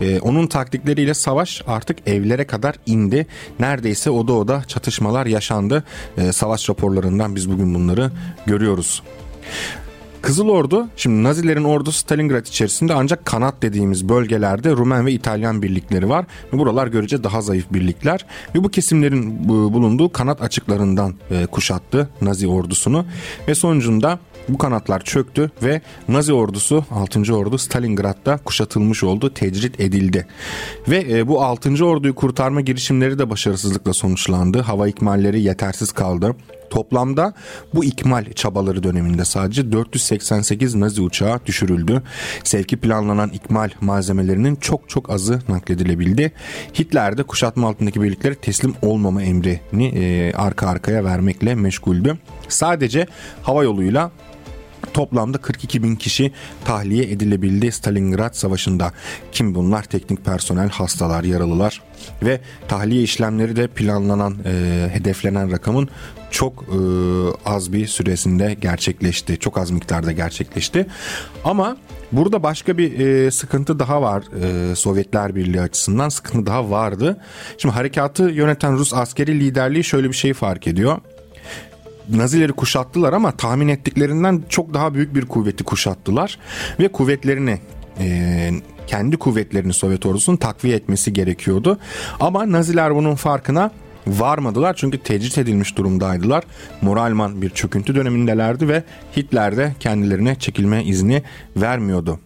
e, 0.00 0.20
onun 0.20 0.46
taktikleriyle 0.46 1.14
savaş 1.14 1.62
artık 1.66 2.08
evlere 2.08 2.46
kadar 2.46 2.74
indi. 2.86 3.26
Neredeyse 3.60 4.10
oda 4.10 4.32
oda 4.32 4.62
çatışmalar 4.68 5.26
yaşandı. 5.26 5.84
E, 6.18 6.32
savaş 6.32 6.70
raporlarından 6.70 7.36
biz 7.36 7.50
bugün 7.50 7.74
bunları 7.74 8.10
görüyoruz. 8.46 9.02
Kızıl 10.24 10.48
Ordu 10.48 10.88
şimdi 10.96 11.22
Nazilerin 11.22 11.64
ordusu 11.64 11.98
Stalingrad 11.98 12.46
içerisinde 12.46 12.94
ancak 12.94 13.24
kanat 13.24 13.62
dediğimiz 13.62 14.08
bölgelerde 14.08 14.70
Rumen 14.70 15.06
ve 15.06 15.12
İtalyan 15.12 15.62
birlikleri 15.62 16.08
var. 16.08 16.26
Ve 16.52 16.58
buralar 16.58 16.86
görece 16.86 17.24
daha 17.24 17.40
zayıf 17.40 17.72
birlikler 17.72 18.26
ve 18.54 18.64
bu 18.64 18.68
kesimlerin 18.68 19.48
bulunduğu 19.48 20.12
kanat 20.12 20.42
açıklarından 20.42 21.14
e, 21.30 21.46
kuşattı 21.46 22.08
Nazi 22.20 22.48
ordusunu 22.48 23.06
ve 23.48 23.54
sonucunda 23.54 24.18
bu 24.48 24.58
kanatlar 24.58 25.04
çöktü 25.04 25.50
ve 25.62 25.80
Nazi 26.08 26.32
ordusu 26.32 26.84
6. 26.90 27.36
ordu 27.36 27.58
Stalingrad'da 27.58 28.36
kuşatılmış 28.36 29.04
oldu, 29.04 29.34
tecrit 29.34 29.80
edildi. 29.80 30.26
Ve 30.88 31.04
e, 31.10 31.28
bu 31.28 31.42
6. 31.42 31.84
orduyu 31.84 32.14
kurtarma 32.14 32.60
girişimleri 32.60 33.18
de 33.18 33.30
başarısızlıkla 33.30 33.92
sonuçlandı. 33.92 34.60
Hava 34.60 34.88
ikmalleri 34.88 35.42
yetersiz 35.42 35.92
kaldı. 35.92 36.34
Toplamda 36.74 37.34
bu 37.74 37.84
ikmal 37.84 38.32
çabaları 38.32 38.82
döneminde 38.82 39.24
sadece 39.24 39.72
488 39.72 40.74
Nazi 40.74 41.02
uçağı 41.02 41.46
düşürüldü. 41.46 42.02
Sevki 42.44 42.76
planlanan 42.76 43.28
ikmal 43.28 43.70
malzemelerinin 43.80 44.56
çok 44.56 44.88
çok 44.88 45.10
azı 45.10 45.40
nakledilebildi. 45.48 46.32
Hitler 46.78 47.18
de 47.18 47.22
kuşatma 47.22 47.68
altındaki 47.68 48.02
birlikleri 48.02 48.34
teslim 48.34 48.74
olmama 48.82 49.22
emrini 49.22 49.84
e, 49.86 50.32
arka 50.32 50.68
arkaya 50.68 51.04
vermekle 51.04 51.54
meşguldü. 51.54 52.18
Sadece 52.48 53.06
hava 53.42 53.64
yoluyla 53.64 54.10
Toplamda 54.94 55.38
42 55.38 55.82
bin 55.82 55.96
kişi 55.96 56.32
tahliye 56.64 57.04
edilebildi 57.04 57.72
Stalingrad 57.72 58.34
Savaşı'nda. 58.34 58.92
Kim 59.32 59.54
bunlar? 59.54 59.82
Teknik 59.82 60.24
personel, 60.24 60.68
hastalar, 60.68 61.24
yaralılar 61.24 61.82
ve 62.22 62.40
tahliye 62.68 63.02
işlemleri 63.02 63.56
de 63.56 63.66
planlanan, 63.66 64.36
e, 64.44 64.88
hedeflenen 64.92 65.52
rakamın 65.52 65.88
çok 66.30 66.62
e, 66.62 66.78
az 67.46 67.72
bir 67.72 67.86
süresinde 67.86 68.54
gerçekleşti. 68.54 69.38
Çok 69.38 69.58
az 69.58 69.70
miktarda 69.70 70.12
gerçekleşti. 70.12 70.86
Ama 71.44 71.76
burada 72.12 72.42
başka 72.42 72.78
bir 72.78 72.98
e, 72.98 73.30
sıkıntı 73.30 73.78
daha 73.78 74.02
var 74.02 74.24
e, 74.42 74.74
Sovyetler 74.74 75.34
Birliği 75.34 75.60
açısından 75.60 76.08
sıkıntı 76.08 76.46
daha 76.46 76.70
vardı. 76.70 77.20
Şimdi 77.58 77.74
harekatı 77.74 78.22
yöneten 78.22 78.78
Rus 78.78 78.94
askeri 78.94 79.40
liderliği 79.40 79.84
şöyle 79.84 80.08
bir 80.08 80.16
şey 80.16 80.34
fark 80.34 80.66
ediyor. 80.66 81.00
Nazileri 82.08 82.52
kuşattılar 82.52 83.12
ama 83.12 83.32
tahmin 83.32 83.68
ettiklerinden 83.68 84.42
çok 84.48 84.74
daha 84.74 84.94
büyük 84.94 85.14
bir 85.14 85.26
kuvveti 85.26 85.64
kuşattılar 85.64 86.38
ve 86.80 86.88
kuvvetlerini 86.88 87.58
e, 87.98 88.50
kendi 88.86 89.16
kuvvetlerini 89.16 89.72
Sovyet 89.72 90.06
ordusunun 90.06 90.36
takviye 90.36 90.76
etmesi 90.76 91.12
gerekiyordu. 91.12 91.78
Ama 92.20 92.52
Naziler 92.52 92.94
bunun 92.94 93.14
farkına 93.14 93.70
varmadılar 94.06 94.74
çünkü 94.76 94.98
tecrit 94.98 95.38
edilmiş 95.38 95.76
durumdaydılar. 95.76 96.44
Moralman 96.82 97.42
bir 97.42 97.50
çöküntü 97.50 97.94
dönemindelerdi 97.94 98.68
ve 98.68 98.82
Hitler 99.16 99.56
de 99.56 99.74
kendilerine 99.80 100.34
çekilme 100.34 100.84
izni 100.84 101.22
vermiyordu. 101.56 102.20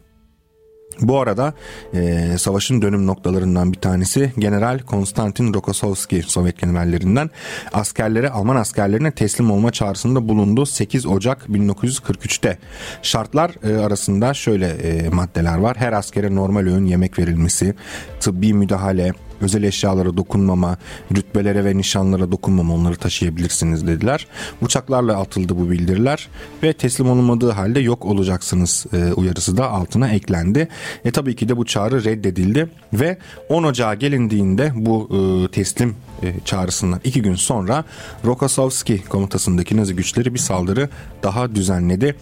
Bu 1.00 1.20
arada 1.20 1.54
e, 1.94 2.28
savaşın 2.38 2.82
dönüm 2.82 3.06
noktalarından 3.06 3.72
bir 3.72 3.78
tanesi 3.78 4.32
General 4.38 4.78
Konstantin 4.78 5.54
Rokossovski 5.54 6.22
Sovyet 6.22 6.58
generallerinden 6.58 7.30
askerlere 7.72 8.30
Alman 8.30 8.56
askerlerine 8.56 9.10
teslim 9.10 9.50
olma 9.50 9.70
çağrısında 9.70 10.28
bulundu 10.28 10.66
8 10.66 11.06
Ocak 11.06 11.46
1943'te. 11.48 12.58
Şartlar 13.02 13.50
e, 13.64 13.76
arasında 13.76 14.34
şöyle 14.34 14.68
e, 14.68 15.08
maddeler 15.08 15.58
var. 15.58 15.76
Her 15.76 15.92
askere 15.92 16.34
normal 16.34 16.66
öğün 16.66 16.86
yemek 16.86 17.18
verilmesi, 17.18 17.74
tıbbi 18.20 18.54
müdahale, 18.54 19.12
özel 19.40 19.62
eşyalara 19.62 20.16
dokunmama, 20.16 20.76
rütbelere 21.16 21.64
ve 21.64 21.76
nişanlara 21.76 22.32
dokunmama 22.32 22.74
onları 22.74 22.96
taşıyabilirsiniz 22.96 23.86
dediler. 23.86 24.26
Uçaklarla 24.62 25.20
atıldı 25.20 25.58
bu 25.58 25.70
bildiriler 25.70 26.28
ve 26.62 26.72
teslim 26.72 27.10
olunmadığı 27.10 27.50
halde 27.50 27.80
yok 27.80 28.04
olacaksınız 28.04 28.86
e, 28.92 29.12
uyarısı 29.12 29.56
da 29.56 29.70
altına 29.70 30.08
eklendi. 30.08 30.68
E 31.04 31.10
tabii 31.10 31.36
ki 31.36 31.48
de 31.48 31.56
bu 31.56 31.64
çağrı 31.64 32.04
reddedildi 32.04 32.68
ve 32.92 33.18
10 33.48 33.62
Ocağı 33.62 33.94
gelindiğinde 33.94 34.72
bu 34.74 35.08
e, 35.10 35.50
teslim 35.50 35.96
e, 36.22 36.34
çağrısından 36.44 37.00
iki 37.04 37.22
gün 37.22 37.34
sonra 37.34 37.84
Rokossovski 38.24 39.04
komutasındaki 39.04 39.76
Nazi 39.76 39.96
güçleri 39.96 40.34
bir 40.34 40.38
saldırı 40.38 40.88
daha 41.22 41.54
düzenledi 41.54 42.16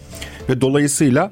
ve 0.49 0.61
dolayısıyla 0.61 1.31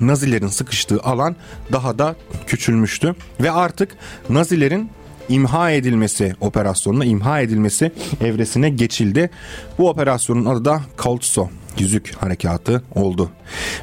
Nazilerin 0.00 0.48
sıkıştığı 0.48 1.00
alan 1.02 1.36
daha 1.72 1.98
da 1.98 2.16
küçülmüştü 2.46 3.14
ve 3.40 3.50
artık 3.50 3.96
Nazilerin 4.28 4.90
imha 5.28 5.70
edilmesi 5.70 6.34
operasyonuna 6.40 7.04
imha 7.04 7.40
edilmesi 7.40 7.92
evresine 8.20 8.70
geçildi. 8.70 9.30
Bu 9.78 9.88
operasyonun 9.88 10.44
adı 10.44 10.64
da 10.64 10.80
Kaltso 10.96 11.48
yüzük 11.78 12.14
harekatı 12.14 12.82
oldu. 12.94 13.30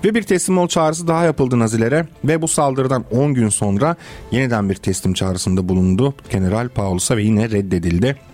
Ve 0.03 0.15
bir 0.15 0.23
teslim 0.23 0.57
ol 0.57 0.67
çağrısı 0.67 1.07
daha 1.07 1.23
yapıldı 1.23 1.59
Nazilere 1.59 2.07
ve 2.25 2.41
bu 2.41 2.47
saldırıdan 2.47 3.05
10 3.11 3.33
gün 3.33 3.49
sonra 3.49 3.95
yeniden 4.31 4.69
bir 4.69 4.75
teslim 4.75 5.13
çağrısında 5.13 5.69
bulundu 5.69 6.13
General 6.29 6.69
Paulus'a 6.69 7.17
ve 7.17 7.23
yine 7.23 7.49
reddedildi. 7.49 8.28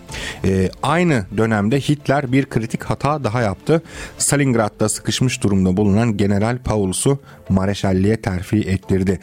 Ee, 0.45 0.69
aynı 0.83 1.25
dönemde 1.37 1.79
Hitler 1.79 2.31
bir 2.31 2.45
kritik 2.45 2.83
hata 2.83 3.23
daha 3.23 3.41
yaptı. 3.41 3.81
Stalingrad'da 4.17 4.89
sıkışmış 4.89 5.43
durumda 5.43 5.77
bulunan 5.77 6.17
General 6.17 6.57
Paulus'u 6.57 7.19
mareşalliğe 7.49 8.21
terfi 8.21 8.57
ettirdi. 8.57 9.19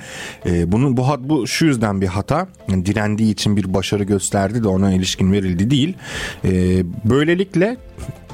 Ee, 0.47 0.73
bunu 0.73 0.97
bu, 0.97 1.07
bu 1.21 1.47
şu 1.47 1.65
yüzden 1.65 2.01
bir 2.01 2.07
hata. 2.07 2.49
Yani 2.69 2.87
direndiği 2.87 3.33
için 3.33 3.57
bir 3.57 3.75
başarı 3.75 4.05
gösterdi 4.05 4.65
de 4.65 4.69
ona 4.69 4.93
ilişkin 4.93 5.33
verildi 5.33 5.71
değil. 5.71 5.95
Ee, 6.45 6.51
böylelikle 7.05 7.77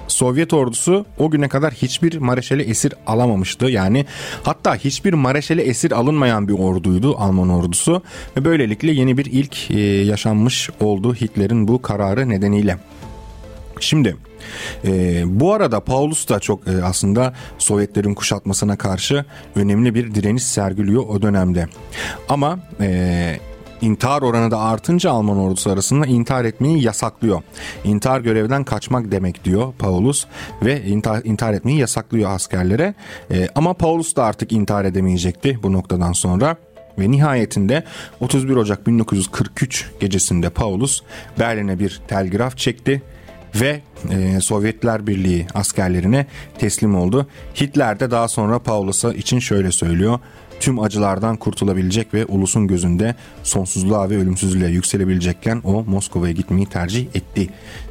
Sovyet 0.08 0.52
ordusu 0.52 1.06
o 1.18 1.30
güne 1.30 1.48
kadar 1.48 1.74
hiçbir 1.74 2.18
Mareşal'i 2.18 2.62
esir 2.62 2.94
alamamıştı. 3.06 3.66
Yani 3.66 4.06
hatta 4.42 4.74
hiçbir 4.74 5.12
Mareşal'i 5.12 5.60
esir 5.60 5.92
alınmayan 5.92 6.48
bir 6.48 6.52
orduydu 6.52 7.16
Alman 7.18 7.48
ordusu 7.48 8.02
ve 8.36 8.44
böylelikle 8.44 8.92
yeni 8.92 9.18
bir 9.18 9.26
ilk 9.26 9.70
e, 9.70 9.80
yaşanmış 9.80 10.70
oldu 10.80 11.14
Hitler'in 11.14 11.68
bu 11.68 11.82
kararı 11.82 12.28
nedeniyle. 12.28 12.78
Şimdi 13.80 14.16
e, 14.84 15.22
bu 15.26 15.52
arada 15.52 15.80
Paulus 15.80 16.28
da 16.28 16.40
çok 16.40 16.68
e, 16.68 16.84
aslında 16.84 17.34
Sovyetlerin 17.58 18.14
kuşatmasına 18.14 18.76
karşı 18.76 19.24
önemli 19.56 19.94
bir 19.94 20.14
direniş 20.14 20.42
sergiliyor 20.42 21.06
o 21.08 21.22
dönemde. 21.22 21.66
Ama 22.28 22.58
e, 22.80 23.38
İntihar 23.82 24.22
oranı 24.22 24.50
da 24.50 24.58
artınca 24.58 25.10
Alman 25.10 25.38
ordusu 25.38 25.70
arasında 25.70 26.06
intihar 26.06 26.44
etmeyi 26.44 26.82
yasaklıyor. 26.82 27.42
İntihar 27.84 28.20
görevden 28.20 28.64
kaçmak 28.64 29.10
demek 29.10 29.44
diyor 29.44 29.72
Paulus 29.78 30.26
ve 30.62 30.82
intihar, 30.84 31.24
intihar 31.24 31.52
etmeyi 31.52 31.78
yasaklıyor 31.78 32.30
askerlere. 32.30 32.94
E, 33.30 33.48
ama 33.54 33.74
Paulus 33.74 34.16
da 34.16 34.24
artık 34.24 34.52
intihar 34.52 34.84
edemeyecekti 34.84 35.58
bu 35.62 35.72
noktadan 35.72 36.12
sonra. 36.12 36.56
Ve 36.98 37.10
nihayetinde 37.10 37.84
31 38.20 38.56
Ocak 38.56 38.86
1943 38.86 39.90
gecesinde 40.00 40.50
Paulus 40.50 41.02
Berlin'e 41.38 41.78
bir 41.78 42.00
telgraf 42.08 42.56
çekti 42.56 43.02
ve 43.54 43.80
e, 44.10 44.40
Sovyetler 44.40 45.06
Birliği 45.06 45.46
askerlerine 45.54 46.26
teslim 46.58 46.96
oldu. 46.96 47.28
Hitler 47.60 48.00
de 48.00 48.10
daha 48.10 48.28
sonra 48.28 48.58
Paulus'a 48.58 49.12
için 49.12 49.38
şöyle 49.38 49.72
söylüyor 49.72 50.18
tüm 50.60 50.80
acılardan 50.80 51.36
kurtulabilecek 51.36 52.14
ve 52.14 52.24
ulusun 52.26 52.66
gözünde 52.66 53.14
sonsuzluğa 53.42 54.10
ve 54.10 54.16
ölümsüzlüğe 54.16 54.68
yükselebilecekken 54.68 55.60
o 55.64 55.84
Moskova'ya 55.84 56.32
gitmeyi 56.32 56.66
tercih 56.66 57.06
etti 57.14 57.48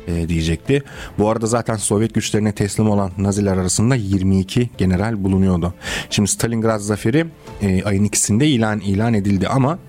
e, 0.08 0.30
diyecekti. 0.30 0.84
Bu 1.20 1.30
arada 1.30 1.46
zaten 1.46 1.76
Sovyet 1.76 2.14
güçlerine 2.14 2.52
teslim 2.52 2.90
olan 2.90 3.12
Naziler 3.18 3.58
arasında 3.58 3.96
22 3.96 4.70
general 4.78 5.24
bulunuyordu. 5.24 5.74
Şimdi 6.10 6.30
Stalingrad 6.30 6.80
zaferi 6.80 7.26
e, 7.62 7.84
ayın 7.84 8.04
ikisinde 8.04 8.48
ilan 8.48 8.80
ilan 8.80 9.14
edildi 9.14 9.48
ama 9.48 9.80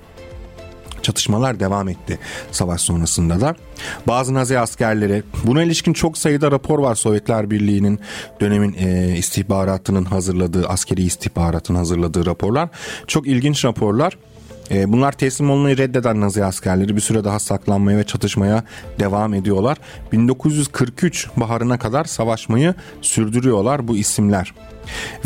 çatışmalar 1.03 1.61
devam 1.61 1.89
etti 1.89 2.19
savaş 2.53 2.81
sonrasında 2.81 3.41
da. 3.41 3.55
Bazı 4.07 4.35
Nazi 4.35 4.59
askerleri 4.59 5.23
buna 5.45 5.63
ilişkin 5.63 5.93
çok 5.93 6.19
sayıda 6.19 6.51
rapor 6.51 6.79
var 6.79 6.95
Sovyetler 6.95 7.51
Birliği'nin 7.51 8.01
dönemin 8.41 8.77
e, 8.79 9.17
istihbaratının 9.17 10.05
hazırladığı 10.05 10.69
askeri 10.69 11.03
istihbaratın 11.03 11.75
hazırladığı 11.75 12.27
raporlar. 12.27 12.69
Çok 13.07 13.27
ilginç 13.27 13.65
raporlar. 13.65 14.17
E, 14.71 14.93
bunlar 14.93 15.13
teslim 15.13 15.51
olmayı 15.51 15.79
reddeden 15.79 16.21
Nazi 16.21 16.45
askerleri 16.45 16.97
bir 16.97 17.01
süre 17.01 17.25
daha 17.25 17.39
saklanmaya 17.39 17.99
ve 17.99 18.05
çatışmaya 18.05 18.65
devam 19.01 19.35
ediyorlar. 19.35 19.79
1943 20.13 21.29
baharına 21.37 21.79
kadar 21.79 22.05
savaşmayı 22.05 22.75
sürdürüyorlar 23.03 23.89
bu 23.89 23.97
isimler. 23.97 24.55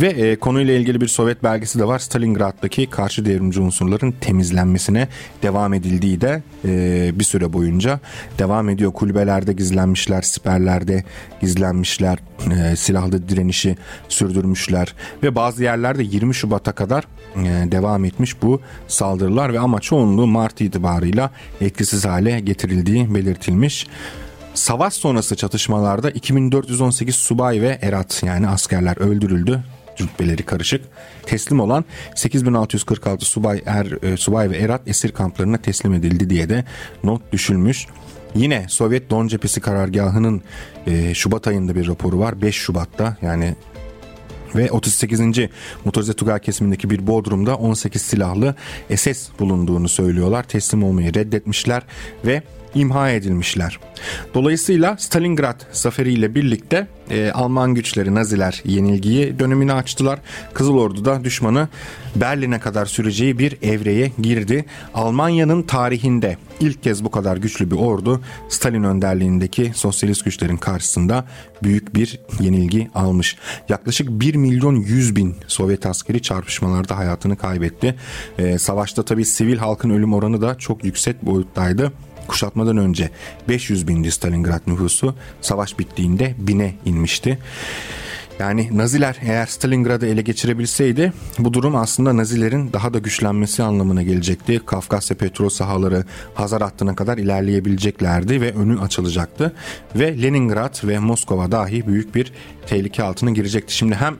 Ve 0.00 0.07
e, 0.07 0.37
konuyla 0.37 0.75
ilgili 0.75 1.00
bir 1.00 1.09
Sovyet 1.09 1.42
belgesi 1.42 1.78
de 1.78 1.85
var. 1.85 1.99
Stalingrad'daki 1.99 2.87
karşı 2.87 3.25
devrimci 3.25 3.61
unsurların 3.61 4.12
temizlenmesine 4.21 5.09
devam 5.42 5.75
edildiği 5.75 6.21
de 6.21 6.42
e, 6.64 7.11
bir 7.14 7.25
süre 7.25 7.52
boyunca 7.52 8.00
devam 8.38 8.69
ediyor. 8.69 8.92
Kulübelerde 8.92 9.52
gizlenmişler, 9.52 10.23
siperlerde 10.23 11.04
gizlenmişler, 11.40 12.19
e, 12.50 12.76
silahlı 12.76 13.28
direnişi 13.28 13.76
sürdürmüşler 14.09 14.95
ve 15.23 15.35
bazı 15.35 15.62
yerlerde 15.62 16.02
20 16.02 16.35
Şubat'a 16.35 16.73
kadar 16.73 17.04
e, 17.37 17.73
devam 17.73 18.04
etmiş 18.04 18.42
bu 18.42 18.61
saldırılar 18.88 19.52
ve 19.52 19.61
ama 19.61 19.81
çoğunluğu 19.81 20.26
Mart 20.26 20.61
itibarıyla 20.61 21.31
etkisiz 21.61 22.04
hale 22.04 22.40
getirildiği 22.40 23.14
belirtilmiş. 23.14 23.87
Savaş 24.54 24.94
sonrası 24.94 25.37
çatışmalarda 25.37 26.11
2418 26.11 27.16
subay 27.16 27.62
ve 27.62 27.78
erat 27.82 28.23
yani 28.23 28.49
askerler 28.49 28.97
öldürüldü 28.97 29.64
rütbeleri 30.00 30.42
karışık. 30.42 30.85
Teslim 31.26 31.61
olan 31.61 31.85
8646 32.14 33.25
subay 33.25 33.62
er 33.66 34.02
e, 34.02 34.16
subay 34.16 34.50
ve 34.50 34.56
erat 34.56 34.88
esir 34.88 35.12
kamplarına 35.12 35.59
teslim 35.59 35.94
edildi 35.94 36.30
diye 36.30 36.49
de 36.49 36.64
not 37.04 37.32
düşülmüş. 37.32 37.87
Yine 38.35 38.66
Sovyet 38.68 39.11
Don 39.11 39.28
Cephesi 39.28 39.61
karargahının 39.61 40.42
e, 40.87 41.14
Şubat 41.14 41.49
ayında 41.49 41.75
bir 41.75 41.88
raporu 41.88 42.18
var. 42.18 42.42
5 42.42 42.56
Şubat'ta 42.56 43.16
yani 43.23 43.56
ve 44.54 44.71
38. 44.71 45.21
Motorize 45.85 46.12
Tugay 46.12 46.40
kesimindeki 46.40 46.90
bir 46.90 47.06
bodrumda 47.06 47.56
18 47.56 48.02
silahlı 48.02 48.54
SS 48.97 49.28
bulunduğunu 49.38 49.88
söylüyorlar. 49.88 50.42
Teslim 50.42 50.85
olmayı 50.85 51.14
reddetmişler 51.14 51.82
ve 52.25 52.42
imha 52.75 53.11
edilmişler. 53.11 53.79
Dolayısıyla 54.35 54.97
Stalingrad 54.99 55.61
zaferiyle 55.73 56.35
birlikte 56.35 56.87
e, 57.11 57.31
Alman 57.31 57.75
güçleri 57.75 58.14
Naziler 58.14 58.62
yenilgiyi 58.64 59.38
dönemini 59.38 59.73
açtılar. 59.73 60.19
Kızıl 60.55 60.76
Ordu 60.76 61.05
da 61.05 61.25
düşmanı 61.25 61.69
Berlin'e 62.17 62.59
kadar 62.61 62.87
süreceği 62.87 63.38
bir 63.38 63.59
evreye 63.62 64.12
girdi. 64.23 64.64
Almanya'nın 64.95 65.62
tarihinde 65.62 66.37
ilk 66.61 66.83
kez 66.83 67.05
bu 67.05 67.11
kadar 67.11 67.37
güçlü 67.37 67.71
bir 67.71 67.76
ordu 67.76 68.21
Stalin 68.49 68.83
önderliğindeki 68.83 69.73
sosyalist 69.75 70.25
güçlerin 70.25 70.57
karşısında 70.57 71.25
büyük 71.62 71.95
bir 71.95 72.21
yenilgi 72.41 72.91
almış. 72.95 73.37
Yaklaşık 73.69 74.09
1 74.11 74.35
milyon 74.35 74.76
100 74.76 75.17
bin 75.17 75.37
Sovyet 75.47 75.87
askeri 75.87 76.23
çarpışmalarda 76.23 76.99
hayatını 76.99 77.37
kaybetti. 77.37 77.95
E, 78.38 78.59
savaşta 78.59 79.02
tabii 79.02 79.25
sivil 79.25 79.57
halkın 79.57 79.91
ölüm 79.91 80.14
oranı 80.14 80.43
da 80.43 80.59
çok 80.59 80.85
yüksek 80.85 81.26
boyuttaydı. 81.26 81.93
Kuşatmadan 82.29 82.76
önce 82.76 83.11
500 83.49 83.88
bindi 83.88 84.11
Stalingrad 84.11 84.61
nüfusu. 84.67 85.14
Savaş 85.41 85.79
bittiğinde 85.79 86.35
bine 86.38 86.75
inmişti. 86.85 87.38
Yani 88.38 88.79
Naziler 88.79 89.17
eğer 89.23 89.47
Stalingrad'ı 89.47 90.07
ele 90.07 90.23
geçirebilseydi 90.23 91.12
bu 91.38 91.52
durum 91.52 91.76
aslında 91.76 92.17
Nazilerin 92.17 92.73
daha 92.73 92.95
da 92.95 92.99
güçlenmesi 92.99 93.62
anlamına 93.62 94.02
gelecekti. 94.02 94.61
Kafkasya 94.67 95.17
petrol 95.17 95.49
sahaları 95.49 96.05
Hazar 96.35 96.62
hattına 96.62 96.95
kadar 96.95 97.19
ilerleyebileceklerdi 97.19 98.41
ve 98.41 98.52
önü 98.52 98.81
açılacaktı. 98.81 99.52
Ve 99.97 100.23
Leningrad 100.23 100.88
ve 100.88 100.99
Moskova 100.99 101.52
dahi 101.52 101.87
büyük 101.87 102.14
bir 102.14 102.33
tehlike 102.67 103.02
altına 103.02 103.31
girecekti. 103.31 103.75
Şimdi 103.75 103.95
hem 103.95 104.17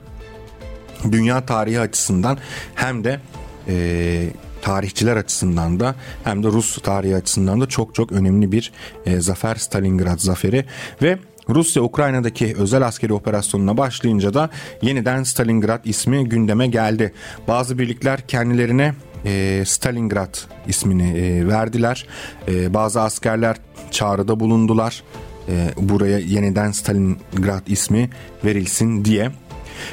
dünya 1.13 1.47
tarihi 1.47 1.81
açısından 1.81 2.39
hem 2.75 3.05
de 3.05 3.21
e, 3.69 4.29
tarihçiler 4.63 5.17
açısından 5.17 5.81
da 5.81 5.95
hem 6.25 6.43
de 6.43 6.49
Rus 6.49 6.79
tarihi 6.83 7.17
açısından 7.17 7.61
da 7.61 7.67
çok 7.67 7.95
çok 7.95 8.13
önemli 8.13 8.53
bir 8.53 8.73
e, 9.07 9.21
zafer 9.21 9.55
Stalingrad 9.55 10.19
zaferi 10.19 10.65
ve 11.03 11.19
Rusya 11.49 11.83
Ukrayna'daki 11.83 12.55
özel 12.59 12.87
askeri 12.87 13.13
operasyonuna 13.13 13.77
başlayınca 13.77 14.35
da 14.35 14.51
yeniden 14.83 15.23
Stalingrad 15.23 15.85
ismi 15.85 16.29
gündeme 16.29 16.67
geldi. 16.67 17.13
Bazı 17.49 17.79
birlikler 17.79 18.27
kendilerine 18.27 18.95
e, 19.25 19.63
Stalingrad 19.67 20.39
ismini 20.67 21.19
e, 21.19 21.49
verdiler. 21.49 22.07
E, 22.49 22.75
bazı 22.75 23.01
askerler 23.01 23.57
çağrıda 23.91 24.41
bulundular. 24.41 25.03
E, 25.49 25.69
buraya 25.77 26.19
yeniden 26.19 26.73
Stalingrad 26.73 27.67
ismi 27.67 28.11
verilsin 28.45 29.05
diye. 29.05 29.31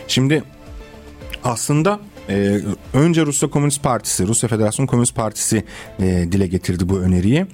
Şimdi 0.07 0.43
aslında 1.43 1.99
önce 2.93 3.25
Rusya 3.25 3.49
Komünist 3.49 3.83
Partisi, 3.83 4.27
Rusya 4.27 4.49
Federasyon 4.49 4.85
Komünist 4.85 5.15
Partisi 5.15 5.63
e, 5.99 6.27
dile 6.31 6.47
getirdi 6.47 6.89
bu 6.89 6.99
öneriyi. 6.99 7.45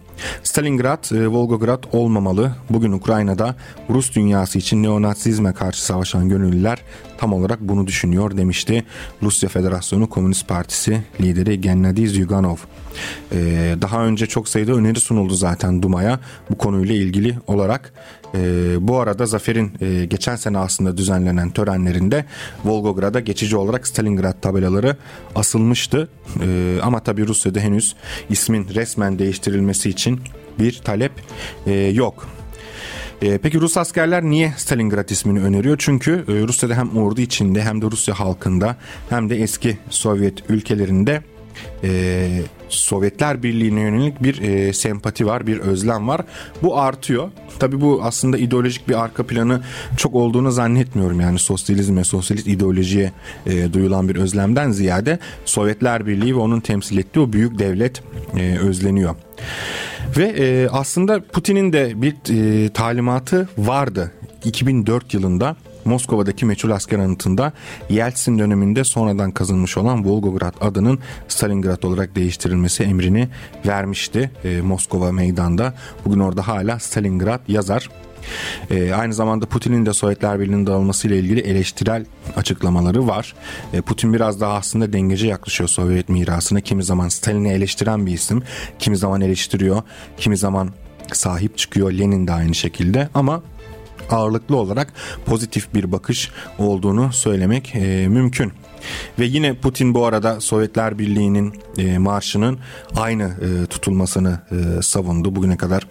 Stalingrad, 0.43 1.11
e, 1.15 1.27
Volgograd 1.27 1.83
olmamalı. 1.91 2.55
Bugün 2.69 2.91
Ukrayna'da 2.91 3.55
Rus 3.89 4.15
dünyası 4.15 4.59
için 4.59 4.83
neonazizme 4.83 5.53
karşı 5.53 5.85
savaşan 5.85 6.29
gönüllüler 6.29 6.81
tam 7.17 7.33
olarak 7.33 7.59
bunu 7.61 7.87
düşünüyor 7.87 8.37
demişti. 8.37 8.85
Rusya 9.23 9.49
Federasyonu 9.49 10.09
Komünist 10.09 10.47
Partisi 10.47 11.03
lideri 11.21 11.61
Gennady 11.61 12.07
Zyuganov. 12.07 12.57
Ee, 13.31 13.75
daha 13.81 14.05
önce 14.05 14.25
çok 14.25 14.49
sayıda 14.49 14.71
öneri 14.71 14.99
sunuldu 14.99 15.33
zaten 15.33 15.81
Duma'ya 15.81 16.19
bu 16.49 16.57
konuyla 16.57 16.95
ilgili 16.95 17.37
olarak. 17.47 17.93
Ee, 18.35 18.75
bu 18.79 18.99
arada 18.99 19.25
Zafer'in 19.25 19.71
e, 19.81 20.05
geçen 20.05 20.35
sene 20.35 20.57
aslında 20.57 20.97
düzenlenen 20.97 21.49
törenlerinde 21.49 22.25
Volgograd'a 22.65 23.19
geçici 23.19 23.57
olarak 23.57 23.87
Stalingrad 23.87 24.41
tabelaları 24.41 24.95
asılmıştı. 25.35 26.09
Ee, 26.41 26.77
ama 26.83 26.99
tabi 26.99 27.27
Rusya'da 27.27 27.59
henüz 27.59 27.95
ismin 28.29 28.67
resmen 28.75 29.19
değiştirilmesi 29.19 29.89
için 29.89 30.04
bir 30.59 30.73
talep 30.73 31.11
e, 31.67 31.73
yok. 31.73 32.27
E, 33.21 33.37
peki 33.37 33.61
Rus 33.61 33.77
askerler 33.77 34.23
niye 34.23 34.53
Stalingrad 34.57 35.09
ismini 35.09 35.41
öneriyor? 35.41 35.75
Çünkü 35.79 36.25
e, 36.27 36.33
Rusya'da 36.33 36.75
hem 36.75 36.97
ordu 36.97 37.21
içinde 37.21 37.63
hem 37.63 37.81
de 37.81 37.85
Rusya 37.85 38.19
halkında 38.19 38.75
hem 39.09 39.29
de 39.29 39.35
eski 39.41 39.77
Sovyet 39.89 40.49
ülkelerinde 40.49 41.21
e, 41.83 42.41
Sovyetler 42.69 43.43
Birliği'ne 43.43 43.79
yönelik 43.79 44.23
bir 44.23 44.41
e, 44.41 44.73
sempati 44.73 45.25
var, 45.25 45.47
bir 45.47 45.57
özlem 45.57 46.07
var. 46.07 46.21
Bu 46.63 46.79
artıyor. 46.79 47.29
Tabii 47.59 47.81
bu 47.81 47.99
aslında 48.03 48.37
ideolojik 48.37 48.87
bir 48.87 49.03
arka 49.03 49.27
planı 49.27 49.61
çok 49.97 50.15
olduğunu 50.15 50.51
zannetmiyorum. 50.51 51.19
Yani 51.19 51.39
sosyalizme, 51.39 52.03
sosyalist 52.03 52.47
ideolojiye 52.47 53.11
e, 53.45 53.73
duyulan 53.73 54.09
bir 54.09 54.15
özlemden 54.15 54.71
ziyade 54.71 55.19
Sovyetler 55.45 56.07
Birliği 56.07 56.35
ve 56.35 56.39
onun 56.39 56.59
temsil 56.59 56.97
ettiği 56.97 57.19
o 57.19 57.33
büyük 57.33 57.59
devlet 57.59 58.03
e, 58.37 58.57
özleniyor. 58.57 59.15
Ve 60.17 60.23
e, 60.23 60.69
aslında 60.71 61.23
Putin'in 61.23 61.73
de 61.73 62.01
bir 62.01 62.15
e, 62.29 62.69
talimatı 62.69 63.49
vardı. 63.57 64.11
2004 64.45 65.13
yılında 65.13 65.55
Moskova'daki 65.85 66.45
meçhul 66.45 66.71
asker 66.71 66.99
anıtında 66.99 67.53
Yeltsin 67.89 68.39
döneminde 68.39 68.83
sonradan 68.83 69.31
kazınmış 69.31 69.77
olan 69.77 70.05
Volgograd 70.05 70.53
adının 70.61 70.99
Stalingrad 71.27 71.83
olarak 71.83 72.15
değiştirilmesi 72.15 72.83
emrini 72.83 73.27
vermişti 73.65 74.31
e, 74.43 74.61
Moskova 74.61 75.11
meydanda. 75.11 75.73
Bugün 76.05 76.19
orada 76.19 76.47
hala 76.47 76.79
Stalingrad 76.79 77.39
yazar. 77.47 77.89
E, 78.71 78.93
aynı 78.93 79.13
zamanda 79.13 79.45
Putin'in 79.45 79.85
de 79.85 79.93
Sovyetler 79.93 80.39
Birliği'nin 80.39 80.67
dağılmasıyla 80.67 81.17
ilgili 81.17 81.39
eleştirel 81.39 82.05
açıklamaları 82.35 83.07
var. 83.07 83.35
E, 83.73 83.81
Putin 83.81 84.13
biraz 84.13 84.41
daha 84.41 84.53
aslında 84.53 84.93
dengece 84.93 85.27
yaklaşıyor 85.27 85.69
Sovyet 85.69 86.09
mirasına. 86.09 86.61
Kimi 86.61 86.83
zaman 86.83 87.09
Stalin'i 87.09 87.49
eleştiren 87.49 88.05
bir 88.05 88.13
isim, 88.13 88.43
kimi 88.79 88.97
zaman 88.97 89.21
eleştiriyor, 89.21 89.81
kimi 90.17 90.37
zaman 90.37 90.69
sahip 91.13 91.57
çıkıyor. 91.57 91.91
Lenin 91.91 92.27
de 92.27 92.31
aynı 92.31 92.55
şekilde 92.55 93.09
ama 93.13 93.43
ağırlıklı 94.09 94.55
olarak 94.55 94.93
pozitif 95.25 95.73
bir 95.73 95.91
bakış 95.91 96.31
olduğunu 96.59 97.13
söylemek 97.13 97.75
e, 97.75 98.07
mümkün. 98.07 98.53
Ve 99.19 99.25
yine 99.25 99.53
Putin 99.53 99.93
bu 99.93 100.05
arada 100.05 100.41
Sovyetler 100.41 100.99
Birliği'nin 100.99 101.53
e, 101.77 101.97
marşının 101.97 102.59
aynı 102.95 103.23
e, 103.23 103.65
tutulmasını 103.65 104.39
e, 104.51 104.81
savundu. 104.81 105.35
Bugüne 105.35 105.57
kadar 105.57 105.87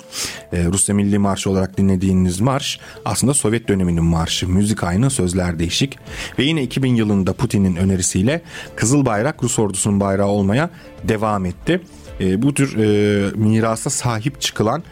e, 0.52 0.64
Rusya 0.64 0.94
Milli 0.94 1.18
Marşı 1.18 1.50
olarak 1.50 1.78
dinlediğiniz 1.78 2.40
marş 2.40 2.80
aslında 3.04 3.34
Sovyet 3.34 3.68
döneminin 3.68 4.04
marşı. 4.04 4.48
Müzik 4.48 4.84
aynı, 4.84 5.10
sözler 5.10 5.58
değişik. 5.58 5.98
Ve 6.38 6.42
yine 6.42 6.62
2000 6.62 6.94
yılında 6.94 7.32
Putin'in 7.32 7.76
önerisiyle 7.76 8.42
Kızıl 8.76 9.06
Bayrak 9.06 9.42
Rus 9.42 9.58
ordusunun 9.58 10.00
bayrağı 10.00 10.28
olmaya 10.28 10.70
devam 11.08 11.46
etti. 11.46 11.80
E, 12.20 12.42
bu 12.42 12.54
tür 12.54 12.76
e, 12.78 13.30
mirasa 13.36 13.90
sahip 13.90 14.40
çıkılan 14.40 14.82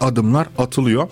adımlar 0.00 0.46
atılıyor. 0.58 1.08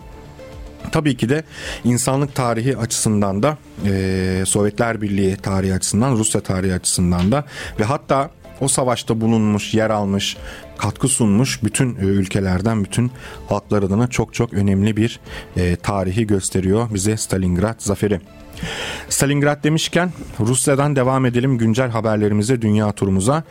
Tabii 0.92 1.16
ki 1.16 1.28
de 1.28 1.44
insanlık 1.84 2.34
tarihi 2.34 2.76
açısından 2.76 3.42
da 3.42 3.58
e, 3.86 4.42
Sovyetler 4.46 5.02
Birliği 5.02 5.36
tarihi 5.36 5.74
açısından 5.74 6.12
Rusya 6.12 6.40
tarihi 6.40 6.74
açısından 6.74 7.32
da 7.32 7.44
ve 7.80 7.84
hatta 7.84 8.30
o 8.60 8.68
savaşta 8.68 9.20
bulunmuş, 9.20 9.74
yer 9.74 9.90
almış, 9.90 10.36
katkı 10.78 11.08
sunmuş 11.08 11.62
bütün 11.62 11.96
e, 11.96 12.00
ülkelerden, 12.00 12.84
bütün 12.84 13.10
halklar 13.48 13.82
adına 13.82 14.06
çok 14.06 14.34
çok 14.34 14.54
önemli 14.54 14.96
bir 14.96 15.20
e, 15.56 15.76
tarihi 15.76 16.26
gösteriyor 16.26 16.88
bize 16.94 17.16
Stalingrad 17.16 17.74
zaferi. 17.78 18.20
Stalingrad 19.08 19.64
demişken 19.64 20.12
Rusya'dan 20.40 20.96
devam 20.96 21.26
edelim 21.26 21.58
güncel 21.58 21.90
haberlerimize, 21.90 22.62
dünya 22.62 22.92
turumuza. 22.92 23.44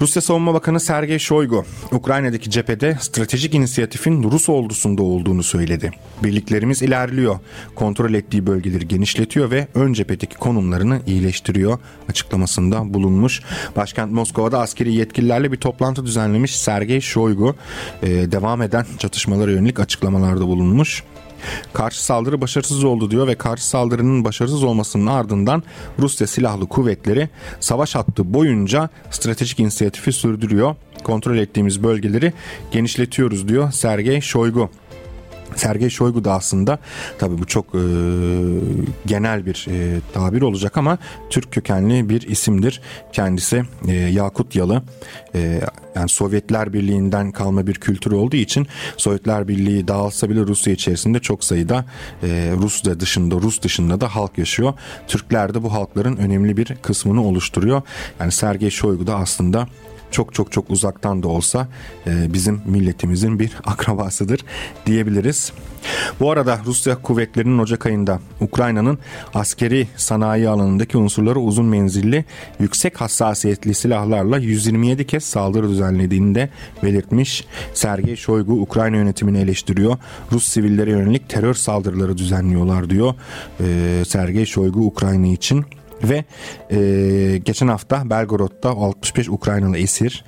Rusya 0.00 0.22
Savunma 0.22 0.54
Bakanı 0.54 0.80
Sergey 0.80 1.18
Shoigu, 1.18 1.64
Ukrayna'daki 1.92 2.50
cephede 2.50 2.96
stratejik 3.00 3.54
inisiyatifin 3.54 4.22
Rus 4.22 4.48
ordusunda 4.48 5.02
olduğunu 5.02 5.42
söyledi. 5.42 5.90
Birliklerimiz 6.22 6.82
ilerliyor, 6.82 7.38
kontrol 7.74 8.14
ettiği 8.14 8.46
bölgeleri 8.46 8.88
genişletiyor 8.88 9.50
ve 9.50 9.68
ön 9.74 9.92
cephedeki 9.92 10.36
konumlarını 10.36 11.00
iyileştiriyor 11.06 11.78
açıklamasında 12.08 12.94
bulunmuş. 12.94 13.42
Başkent 13.76 14.12
Moskova'da 14.12 14.60
askeri 14.60 14.94
yetkililerle 14.94 15.52
bir 15.52 15.56
toplantı 15.56 16.06
düzenlemiş 16.06 16.58
Sergey 16.58 17.00
Shoigu, 17.00 17.56
devam 18.02 18.62
eden 18.62 18.86
çatışmalara 18.98 19.50
yönelik 19.50 19.80
açıklamalarda 19.80 20.46
bulunmuş. 20.46 21.02
Karşı 21.72 22.04
saldırı 22.04 22.40
başarısız 22.40 22.84
oldu 22.84 23.10
diyor 23.10 23.26
ve 23.26 23.34
karşı 23.34 23.68
saldırının 23.68 24.24
başarısız 24.24 24.64
olmasının 24.64 25.06
ardından 25.06 25.62
Rusya 25.98 26.26
Silahlı 26.26 26.66
Kuvvetleri 26.66 27.28
savaş 27.60 27.94
hattı 27.94 28.34
boyunca 28.34 28.88
stratejik 29.10 29.60
inisiyatifi 29.60 30.12
sürdürüyor. 30.12 30.76
Kontrol 31.04 31.36
ettiğimiz 31.36 31.82
bölgeleri 31.82 32.32
genişletiyoruz 32.72 33.48
diyor 33.48 33.72
Sergey 33.72 34.20
Shoigu. 34.20 34.70
Sergey 35.58 35.90
Shoigu 35.90 36.24
da 36.24 36.32
aslında 36.32 36.78
tabi 37.18 37.38
bu 37.38 37.46
çok 37.46 37.66
e, 37.74 37.80
genel 39.06 39.46
bir 39.46 39.66
e, 39.70 40.00
tabir 40.14 40.42
olacak 40.42 40.76
ama 40.76 40.98
Türk 41.30 41.52
kökenli 41.52 42.08
bir 42.08 42.22
isimdir. 42.22 42.80
Kendisi 43.12 43.64
e, 43.88 43.92
Yakutyalı 43.92 44.82
e, 45.34 45.60
yani 45.94 46.08
Sovyetler 46.08 46.72
Birliği'nden 46.72 47.32
kalma 47.32 47.66
bir 47.66 47.74
kültür 47.74 48.12
olduğu 48.12 48.36
için 48.36 48.66
Sovyetler 48.96 49.48
Birliği 49.48 49.88
dağılsa 49.88 50.30
bile 50.30 50.40
Rusya 50.40 50.72
içerisinde 50.72 51.20
çok 51.20 51.44
sayıda 51.44 51.84
e, 52.22 52.52
Rus 52.56 52.84
da 52.84 53.00
dışında 53.00 53.34
Rus 53.34 53.62
dışında 53.62 54.00
da 54.00 54.14
halk 54.14 54.38
yaşıyor. 54.38 54.74
Türkler 55.08 55.54
de 55.54 55.62
bu 55.62 55.72
halkların 55.72 56.16
önemli 56.16 56.56
bir 56.56 56.74
kısmını 56.82 57.24
oluşturuyor. 57.24 57.82
Yani 58.20 58.32
Sergey 58.32 58.70
Shoigu 58.70 59.06
da 59.06 59.16
aslında 59.16 59.68
çok 60.10 60.34
çok 60.34 60.52
çok 60.52 60.70
uzaktan 60.70 61.22
da 61.22 61.28
olsa 61.28 61.68
e, 62.06 62.32
bizim 62.32 62.62
milletimizin 62.66 63.38
bir 63.38 63.52
akrabasıdır 63.64 64.44
diyebiliriz. 64.86 65.52
Bu 66.20 66.30
arada 66.30 66.60
Rusya 66.66 67.02
kuvvetlerinin 67.02 67.58
Ocak 67.58 67.86
ayında 67.86 68.20
Ukrayna'nın 68.40 68.98
askeri 69.34 69.88
sanayi 69.96 70.48
alanındaki 70.48 70.98
unsurları 70.98 71.38
uzun 71.38 71.66
menzilli 71.66 72.24
yüksek 72.60 73.00
hassasiyetli 73.00 73.74
silahlarla 73.74 74.38
127 74.38 75.06
kez 75.06 75.24
saldırı 75.24 75.68
düzenlediğini 75.68 76.34
de 76.34 76.48
belirtmiş. 76.82 77.46
Sergey 77.74 78.16
Shoigu 78.16 78.52
Ukrayna 78.52 78.96
yönetimini 78.96 79.38
eleştiriyor. 79.38 79.96
Rus 80.32 80.48
sivillere 80.48 80.90
yönelik 80.90 81.28
terör 81.28 81.54
saldırıları 81.54 82.18
düzenliyorlar 82.18 82.90
diyor. 82.90 83.14
Ee, 83.60 84.02
Sergey 84.06 84.46
Shoigu 84.46 84.80
Ukrayna 84.86 85.26
için 85.26 85.64
ve 86.02 86.24
e, 86.70 87.38
geçen 87.44 87.68
hafta 87.68 88.10
Belgorod'da 88.10 88.68
65 88.68 89.28
Ukraynalı 89.28 89.78
esir 89.78 90.24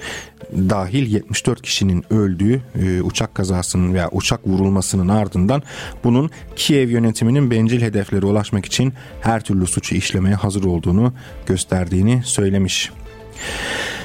dahil 0.52 1.12
74 1.12 1.62
kişinin 1.62 2.04
öldüğü 2.10 2.62
e, 2.82 3.02
uçak 3.02 3.34
kazasının 3.34 3.94
veya 3.94 4.08
uçak 4.12 4.46
vurulmasının 4.46 5.08
ardından 5.08 5.62
bunun 6.04 6.30
Kiev 6.56 6.88
yönetiminin 6.88 7.50
bencil 7.50 7.82
hedeflere 7.82 8.26
ulaşmak 8.26 8.66
için 8.66 8.94
her 9.20 9.44
türlü 9.44 9.66
suçu 9.66 9.94
işlemeye 9.94 10.34
hazır 10.34 10.64
olduğunu 10.64 11.12
gösterdiğini 11.46 12.22
söylemiş. 12.24 12.90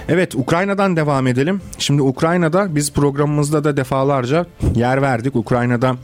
Evet 0.09 0.35
Ukrayna'dan 0.35 0.95
devam 0.95 1.27
edelim. 1.27 1.61
Şimdi 1.77 2.01
Ukrayna'da 2.01 2.75
biz 2.75 2.93
programımızda 2.93 3.63
da 3.63 3.77
defalarca 3.77 4.45
yer 4.75 5.01
verdik. 5.01 5.35
Ukrayna'da 5.35 5.95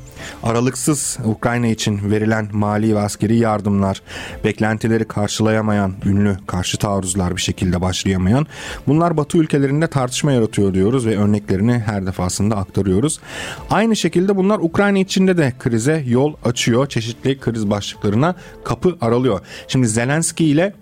aralıksız 0.43 1.17
Ukrayna 1.25 1.67
için 1.67 2.11
verilen 2.11 2.49
mali 2.51 2.95
ve 2.95 2.99
askeri 2.99 3.37
yardımlar, 3.37 4.01
beklentileri 4.43 5.05
karşılayamayan, 5.05 5.93
ünlü 6.05 6.37
karşı 6.47 6.77
taarruzlar 6.77 7.35
bir 7.35 7.41
şekilde 7.41 7.81
başlayamayan 7.81 8.47
bunlar 8.87 9.17
Batı 9.17 9.37
ülkelerinde 9.37 9.87
tartışma 9.87 10.31
yaratıyor 10.31 10.73
diyoruz 10.73 11.05
ve 11.05 11.17
örneklerini 11.17 11.79
her 11.79 12.05
defasında 12.05 12.57
aktarıyoruz. 12.57 13.19
Aynı 13.69 13.95
şekilde 13.95 14.35
bunlar 14.35 14.59
Ukrayna 14.59 14.99
içinde 14.99 15.37
de 15.37 15.53
krize 15.59 16.03
yol 16.07 16.33
açıyor. 16.45 16.87
Çeşitli 16.87 17.39
kriz 17.39 17.69
başlıklarına 17.69 18.35
kapı 18.63 18.97
aralıyor. 19.01 19.39
Şimdi 19.67 19.87
Zelenski 19.87 20.45
ile 20.45 20.73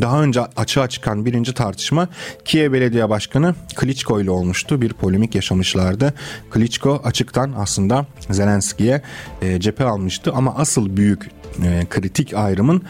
daha 0.00 0.22
önce 0.22 0.40
açığa 0.40 0.88
çıkan 0.88 1.26
birinci 1.26 1.54
tartışma 1.54 2.08
Kiev 2.44 2.72
Belediye 2.72 3.10
Başkanı 3.10 3.54
Klitschko 3.76 4.20
ile 4.20 4.30
olmuştu. 4.30 4.80
Bir 4.80 4.92
polemik 4.92 5.34
yaşamışlardı. 5.34 6.14
Klitschko 6.50 7.00
açıktan 7.04 7.54
aslında 7.56 8.06
Zelenski'ye 8.30 9.02
e, 9.42 9.60
cephe 9.60 9.84
almıştı 9.84 10.32
ama 10.34 10.54
asıl 10.56 10.96
büyük 10.96 11.30
e, 11.64 11.86
kritik 11.90 12.34
ayrımın 12.34 12.82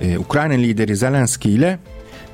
e, 0.00 0.18
Ukrayna 0.18 0.54
lideri 0.54 0.96
Zelenski 0.96 1.50
ile 1.50 1.78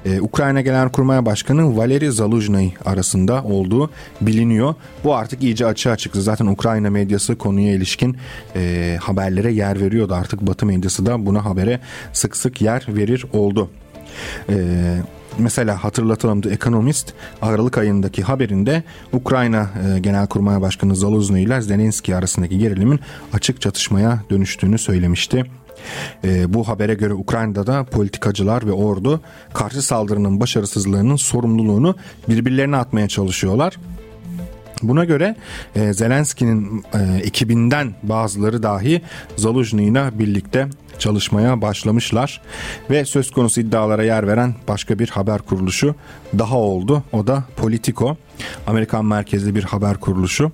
ee, 0.06 0.20
Ukrayna 0.20 0.60
Genelkurmay 0.60 1.26
Başkanı 1.26 1.76
Valeri 1.76 2.12
Zaluzhnyi 2.12 2.74
arasında 2.84 3.44
olduğu 3.44 3.90
biliniyor. 4.20 4.74
Bu 5.04 5.14
artık 5.14 5.42
iyice 5.42 5.66
açığa 5.66 5.96
çıktı. 5.96 6.22
Zaten 6.22 6.46
Ukrayna 6.46 6.90
medyası 6.90 7.38
konuya 7.38 7.74
ilişkin 7.74 8.16
e, 8.56 8.96
haberlere 9.00 9.52
yer 9.52 9.80
veriyordu. 9.80 10.14
Artık 10.14 10.40
Batı 10.40 10.66
medyası 10.66 11.06
da 11.06 11.26
buna 11.26 11.44
habere 11.44 11.80
sık 12.12 12.36
sık 12.36 12.60
yer 12.60 12.84
verir 12.88 13.26
oldu. 13.32 13.70
Ee, 14.48 14.98
mesela 15.38 15.84
hatırlatalım 15.84 16.40
The 16.40 16.50
Economist 16.50 17.12
Aralık 17.42 17.78
ayındaki 17.78 18.22
haberinde 18.22 18.82
Ukrayna 19.12 19.70
e, 19.96 19.98
Genelkurmay 19.98 20.60
Başkanı 20.60 20.96
Zaluzny 20.96 21.42
ile 21.42 21.60
Zelenski 21.60 22.16
arasındaki 22.16 22.58
gerilimin 22.58 23.00
açık 23.32 23.60
çatışmaya 23.60 24.22
dönüştüğünü 24.30 24.78
söylemişti. 24.78 25.44
E, 26.24 26.54
bu 26.54 26.68
habere 26.68 26.94
göre 26.94 27.14
Ukrayna'da 27.14 27.66
da 27.66 27.84
politikacılar 27.84 28.66
ve 28.66 28.72
ordu 28.72 29.20
karşı 29.54 29.82
saldırının 29.82 30.40
başarısızlığının 30.40 31.16
sorumluluğunu 31.16 31.96
birbirlerine 32.28 32.76
atmaya 32.76 33.08
çalışıyorlar. 33.08 33.78
Buna 34.82 35.04
göre 35.04 35.36
e, 35.76 35.92
Zelenski'nin 35.92 36.84
e, 36.94 37.18
ekibinden 37.22 37.94
bazıları 38.02 38.62
dahi 38.62 39.02
Zaluzny 39.36 39.88
ile 39.88 40.18
birlikte 40.18 40.68
çalışmaya 40.98 41.62
başlamışlar 41.62 42.40
ve 42.90 43.04
söz 43.04 43.30
konusu 43.30 43.60
iddialara 43.60 44.04
yer 44.04 44.26
veren 44.26 44.54
başka 44.68 44.98
bir 44.98 45.08
haber 45.08 45.42
kuruluşu 45.42 45.94
daha 46.38 46.56
oldu. 46.56 47.02
O 47.12 47.26
da 47.26 47.44
Politico. 47.56 48.16
Amerikan 48.66 49.04
merkezli 49.04 49.54
bir 49.54 49.62
haber 49.62 49.96
kuruluşu. 49.96 50.52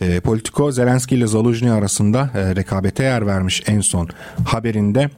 E, 0.00 0.20
Politico 0.20 0.72
Zelenski 0.72 1.14
ile 1.14 1.26
Zaluzny 1.26 1.70
arasında 1.70 2.30
e, 2.34 2.56
rekabete 2.56 3.02
yer 3.04 3.26
vermiş 3.26 3.62
en 3.66 3.80
son 3.80 4.08
haberinde 4.46 5.10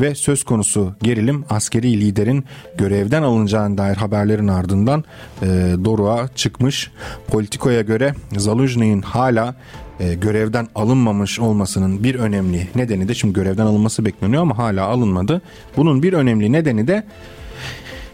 ve 0.00 0.14
söz 0.14 0.44
konusu 0.44 0.94
gerilim 1.02 1.44
askeri 1.50 2.00
liderin 2.00 2.44
görevden 2.78 3.22
alınacağına 3.22 3.78
dair 3.78 3.96
haberlerin 3.96 4.48
ardından 4.48 5.04
e, 5.42 5.46
doruğa 5.84 6.28
çıkmış. 6.28 6.90
Politico'ya 7.28 7.82
göre 7.82 8.14
Zaluzny'in 8.36 9.02
hala 9.02 9.54
e, 10.00 10.14
görevden 10.14 10.68
alınmamış 10.74 11.40
olmasının 11.40 12.04
bir 12.04 12.14
önemli 12.14 12.68
nedeni 12.74 13.08
de 13.08 13.14
şimdi 13.14 13.34
görevden 13.34 13.66
alınması 13.66 14.04
bekleniyor 14.04 14.42
ama 14.42 14.58
hala 14.58 14.86
alınmadı. 14.86 15.42
Bunun 15.76 16.02
bir 16.02 16.12
önemli 16.12 16.52
nedeni 16.52 16.88
de 16.88 17.06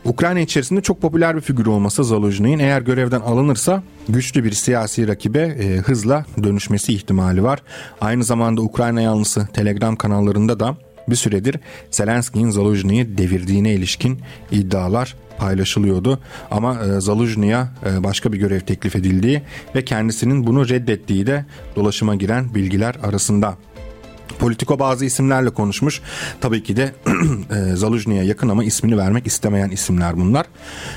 Ukrayna 0.05 0.41
içerisinde 0.41 0.81
çok 0.81 1.03
popüler 1.03 1.37
bir 1.37 1.41
figür 1.41 1.67
olması 1.67 2.05
Zaluzny'in 2.05 2.59
eğer 2.59 2.83
görevden 2.83 3.21
alınırsa 3.21 3.83
güçlü 4.09 4.45
bir 4.45 4.53
siyasi 4.53 5.09
rakibe 5.09 5.41
e, 5.41 5.77
hızla 5.77 6.27
dönüşmesi 6.43 6.93
ihtimali 6.93 7.43
var. 7.43 7.63
Aynı 8.01 8.25
zamanda 8.25 8.63
Ukrayna 8.63 9.01
yanlısı 9.01 9.49
Telegram 9.53 9.97
kanallarında 9.97 10.61
da 10.61 10.77
bir 11.09 11.17
süredir 11.17 11.57
Zelenski'nin 11.91 12.51
Zaluzny'yi 12.51 13.19
devirdiğine 13.19 13.75
ilişkin 13.75 14.21
iddialar 14.51 15.17
paylaşılıyordu. 15.39 16.19
Ama 16.51 16.81
e, 16.85 17.01
Zaluzny'a 17.01 17.69
e, 17.87 18.05
başka 18.05 18.33
bir 18.33 18.39
görev 18.39 18.61
teklif 18.61 18.97
edildiği 18.97 19.43
ve 19.75 19.85
kendisinin 19.85 20.47
bunu 20.47 20.69
reddettiği 20.69 21.27
de 21.27 21.45
dolaşıma 21.77 22.15
giren 22.15 22.55
bilgiler 22.55 22.95
arasında. 23.03 23.57
Politiko 24.39 24.79
bazı 24.79 25.05
isimlerle 25.05 25.51
konuşmuş. 25.51 26.01
Tabii 26.41 26.63
ki 26.63 26.77
de 26.77 26.95
e, 27.73 27.77
Zaluzny'ye 27.77 28.25
yakın 28.25 28.49
ama 28.49 28.65
ismini 28.65 28.99
vermek 28.99 29.27
istemeyen 29.27 29.71
isimler 29.71 30.17
bunlar. 30.17 30.47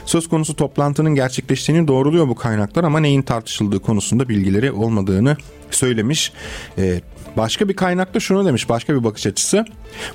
Söz 0.06 0.30
konusu 0.30 0.56
toplantının 0.56 1.16
gerçekleştiğini 1.16 1.88
doğruluyor 1.88 2.28
bu 2.28 2.36
kaynaklar 2.36 2.84
ama 2.84 3.00
neyin 3.00 3.22
tartışıldığı 3.22 3.80
konusunda 3.80 4.30
bilgileri 4.30 4.72
olmadığını 4.72 5.38
söylemiş. 5.72 6.32
E, 6.78 7.02
başka 7.38 7.69
bir 7.69 7.74
kaynakta 7.74 8.19
şunu 8.19 8.45
demiş 8.45 8.69
başka 8.69 8.95
bir 8.95 9.04
bakış 9.04 9.28
açısı. 9.28 9.65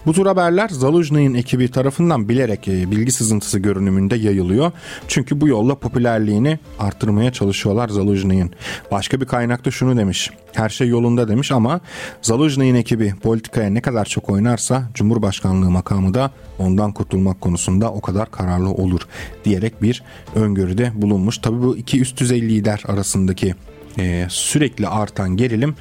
Bu 0.07 0.13
tür 0.13 0.27
haberler 0.27 0.69
Zaluzny'in 0.69 1.35
ekibi 1.35 1.71
tarafından 1.71 2.29
bilerek 2.29 2.69
e, 2.69 2.91
bilgi 2.91 3.13
sızıntısı 3.13 3.59
görünümünde 3.59 4.17
yayılıyor. 4.17 4.73
Çünkü 5.09 5.41
bu 5.41 5.49
yolla 5.49 5.75
popülerliğini 5.75 6.59
arttırmaya 6.79 7.33
çalışıyorlar 7.33 7.89
Zaluzny'in. 7.89 8.51
Başka 8.91 9.21
bir 9.21 9.27
kaynakta 9.27 9.71
şunu 9.71 9.97
demiş. 9.97 10.31
Her 10.53 10.69
şey 10.69 10.89
yolunda 10.89 11.29
demiş 11.29 11.53
ama 11.53 11.81
Zaluzny'in 12.23 12.75
ekibi 12.75 13.15
politikaya 13.23 13.71
ne 13.71 13.81
kadar 13.81 14.05
çok 14.05 14.31
oynarsa 14.31 14.91
Cumhurbaşkanlığı 14.95 15.71
makamı 15.71 16.15
da 16.15 16.31
ondan 16.59 16.93
kurtulmak 16.93 17.41
konusunda 17.41 17.93
o 17.93 18.01
kadar 18.01 18.31
kararlı 18.31 18.71
olur 18.71 19.01
diyerek 19.45 19.83
bir 19.83 20.03
öngörüde 20.35 20.93
bulunmuş. 20.95 21.39
Tabii 21.39 21.63
bu 21.63 21.77
iki 21.77 22.01
üst 22.01 22.21
düzey 22.21 22.43
lider 22.43 22.83
arasındaki 22.89 23.55
e, 23.99 24.27
sürekli 24.29 24.89
artan 24.89 25.37
gerilim 25.37 25.75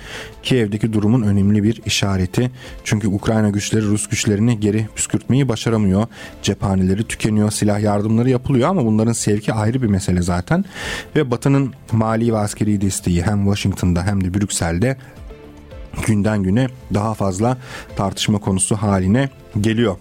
Kiev'deki 0.43 0.93
durumun 0.93 1.22
önemli 1.22 1.63
bir 1.63 1.82
işareti. 1.86 2.52
Çünkü 2.84 3.08
Ukrayna 3.08 3.50
güçleri 3.50 3.86
Rus 3.86 4.08
güçlerini 4.08 4.60
geri 4.60 4.88
püskürtmeyi 4.95 5.50
başaramıyor. 5.50 6.08
Cephaneleri 6.41 7.04
tükeniyor, 7.04 7.52
silah 7.52 7.80
yardımları 7.80 8.30
yapılıyor 8.30 8.69
ama 8.69 8.86
bunların 8.86 9.13
sevki 9.13 9.54
ayrı 9.54 9.82
bir 9.82 9.88
mesele 9.88 10.22
zaten. 10.22 10.65
Ve 11.15 11.32
Batı'nın 11.32 11.74
mali 11.91 12.34
ve 12.34 12.38
askeri 12.38 12.82
desteği 12.82 13.22
hem 13.22 13.43
Washington'da 13.43 14.04
hem 14.04 14.24
de 14.24 14.34
Brüksel'de 14.34 14.98
günden 16.08 16.43
güne 16.43 16.67
daha 16.93 17.13
fazla 17.13 17.58
tartışma 17.95 18.39
konusu 18.39 18.76
haline 18.76 19.30
geliyor. 19.62 19.98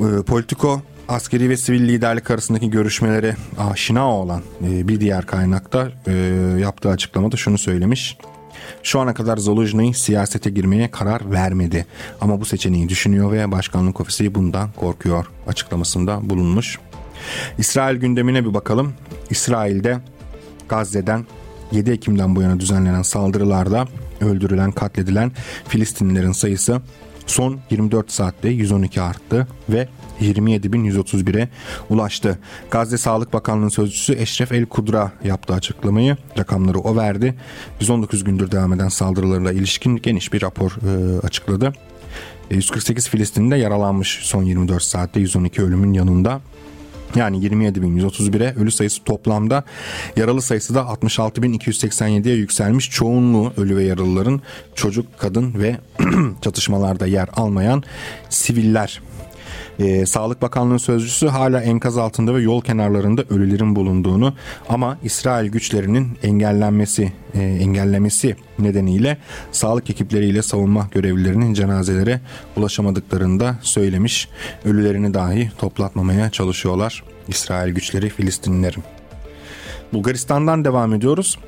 E, 0.00 0.22
Politico 0.22 0.82
askeri 1.08 1.50
ve 1.50 1.56
sivil 1.56 1.88
liderlik 1.88 2.30
arasındaki 2.30 2.70
görüşmelere 2.70 3.36
aşina 3.58 4.12
olan 4.12 4.42
e, 4.64 4.88
bir 4.88 5.00
diğer 5.00 5.26
kaynakta 5.26 5.90
e, 6.06 6.12
yaptığı 6.60 6.88
açıklamada 6.88 7.36
şunu 7.36 7.58
söylemiş. 7.58 8.18
Şu 8.82 9.00
ana 9.00 9.14
kadar 9.14 9.36
Zaluzhny 9.36 9.92
siyasete 9.92 10.50
girmeye 10.50 10.90
karar 10.90 11.32
vermedi. 11.32 11.86
Ama 12.20 12.40
bu 12.40 12.44
seçeneği 12.44 12.88
düşünüyor 12.88 13.32
ve 13.32 13.52
başkanlık 13.52 14.00
ofisi 14.00 14.34
bundan 14.34 14.70
korkuyor 14.72 15.26
açıklamasında 15.46 16.30
bulunmuş. 16.30 16.78
İsrail 17.58 17.96
gündemine 17.96 18.44
bir 18.44 18.54
bakalım. 18.54 18.94
İsrail'de 19.30 19.98
Gazze'den 20.68 21.26
7 21.72 21.90
Ekim'den 21.90 22.36
bu 22.36 22.42
yana 22.42 22.60
düzenlenen 22.60 23.02
saldırılarda 23.02 23.86
öldürülen, 24.20 24.72
katledilen 24.72 25.32
Filistinlilerin 25.68 26.32
sayısı 26.32 26.80
son 27.26 27.58
24 27.70 28.12
saatte 28.12 28.48
112 28.48 29.02
arttı 29.02 29.46
ve 29.68 29.88
27.131'e 30.20 31.48
ulaştı. 31.90 32.38
Gazze 32.70 32.98
Sağlık 32.98 33.32
Bakanlığı 33.32 33.70
Sözcüsü 33.70 34.14
Eşref 34.18 34.52
El 34.52 34.66
Kudra 34.66 35.12
yaptığı 35.24 35.54
açıklamayı. 35.54 36.16
Rakamları 36.38 36.78
o 36.78 36.96
verdi. 36.96 37.34
119 37.80 38.24
gündür 38.24 38.50
devam 38.50 38.72
eden 38.72 38.88
saldırılarla 38.88 39.52
ilişkin 39.52 39.96
geniş 39.96 40.32
bir 40.32 40.42
rapor 40.42 40.70
e, 40.70 41.18
açıkladı. 41.26 41.72
148 42.50 43.06
e, 43.06 43.10
Filistinli 43.10 43.50
de 43.50 43.56
yaralanmış 43.56 44.18
son 44.22 44.42
24 44.42 44.82
saatte 44.82 45.20
112 45.20 45.62
ölümün 45.62 45.92
yanında. 45.92 46.40
Yani 47.16 47.46
27.131'e 47.46 48.54
ölü 48.54 48.70
sayısı 48.70 49.04
toplamda 49.04 49.64
yaralı 50.16 50.42
sayısı 50.42 50.74
da 50.74 50.80
66.287'ye 50.80 52.36
yükselmiş. 52.36 52.90
Çoğunluğu 52.90 53.52
ölü 53.56 53.76
ve 53.76 53.84
yaralıların 53.84 54.40
çocuk, 54.74 55.18
kadın 55.18 55.54
ve 55.54 55.76
çatışmalarda 56.42 57.06
yer 57.06 57.28
almayan 57.36 57.82
siviller. 58.28 59.00
Ee, 59.78 60.06
Sağlık 60.06 60.42
Bakanlığı 60.42 60.78
sözcüsü 60.78 61.26
hala 61.26 61.60
enkaz 61.60 61.98
altında 61.98 62.34
ve 62.34 62.42
yol 62.42 62.60
kenarlarında 62.60 63.22
ölülerin 63.30 63.76
bulunduğunu 63.76 64.34
ama 64.68 64.98
İsrail 65.02 65.50
güçlerinin 65.50 66.18
engellenmesi 66.22 67.12
e, 67.34 67.40
engellemesi 67.40 68.36
nedeniyle 68.58 69.18
sağlık 69.52 69.90
ekipleriyle 69.90 70.42
savunma 70.42 70.88
görevlilerinin 70.90 71.54
cenazelere 71.54 72.20
ulaşamadıklarını 72.56 73.40
da 73.40 73.58
söylemiş. 73.62 74.28
Ölülerini 74.64 75.14
dahi 75.14 75.50
toplatmamaya 75.58 76.30
çalışıyorlar 76.30 77.02
İsrail 77.28 77.74
güçleri 77.74 78.08
Filistinlilerin. 78.08 78.84
Bulgaristan'dan 79.92 80.64
devam 80.64 80.94
ediyoruz. 80.94 81.38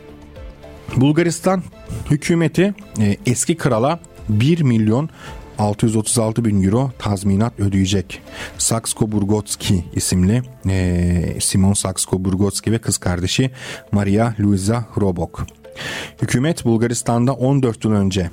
Bulgaristan 0.97 1.63
hükümeti 2.11 2.75
e, 3.01 3.17
eski 3.27 3.57
krala 3.57 4.01
1 4.29 4.63
milyon 4.63 5.11
636 5.59 6.45
bin 6.45 6.63
euro 6.63 6.91
tazminat 6.99 7.61
ödeyecek. 7.61 8.23
Saksko-Burgotski 8.59 9.85
isimli 9.93 10.43
e, 10.69 11.41
Simon 11.41 11.73
Saksko-Burgotski 11.73 12.73
ve 12.73 12.79
kız 12.79 12.99
kardeşi 12.99 13.51
Maria 13.93 14.33
Luisa 14.41 14.85
Hrobok. 14.95 15.47
Hükümet 16.23 16.65
Bulgaristan'da 16.65 17.33
14 17.33 17.85
yıl 17.85 17.93
önce 17.93 18.31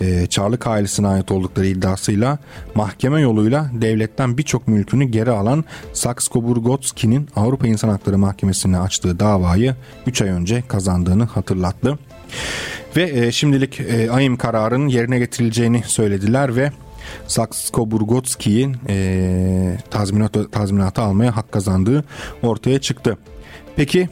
e, 0.00 0.26
Çarlık 0.26 0.66
ailesine 0.66 1.08
ait 1.08 1.30
oldukları 1.30 1.66
iddiasıyla 1.66 2.38
mahkeme 2.74 3.20
yoluyla 3.20 3.70
devletten 3.72 4.38
birçok 4.38 4.68
mülkünü 4.68 5.04
geri 5.04 5.30
alan 5.30 5.64
Saksko-Burgotski'nin 5.92 7.28
Avrupa 7.36 7.66
İnsan 7.66 7.88
Hakları 7.88 8.18
Mahkemesi'ne 8.18 8.78
açtığı 8.78 9.18
davayı 9.18 9.76
3 10.06 10.22
ay 10.22 10.28
önce 10.28 10.62
kazandığını 10.68 11.24
hatırlattı. 11.24 11.98
Ve 12.96 13.26
e, 13.26 13.32
şimdilik 13.32 13.80
e, 13.80 14.10
AYİM 14.10 14.36
kararının 14.36 14.88
yerine 14.88 15.18
getirileceğini 15.18 15.82
söylediler 15.86 16.56
ve 16.56 16.72
Saksko-Burgotski'nin 17.28 18.76
e, 18.88 19.78
tazminat, 19.90 20.52
tazminatı 20.52 21.02
almaya 21.02 21.36
hak 21.36 21.52
kazandığı 21.52 22.04
ortaya 22.42 22.80
çıktı. 22.80 23.18
Peki 23.76 24.08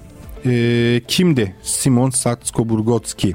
e, 0.46 1.00
kimdi 1.08 1.56
Simon 1.62 2.10
Saksko-Burgotski? 2.10 3.34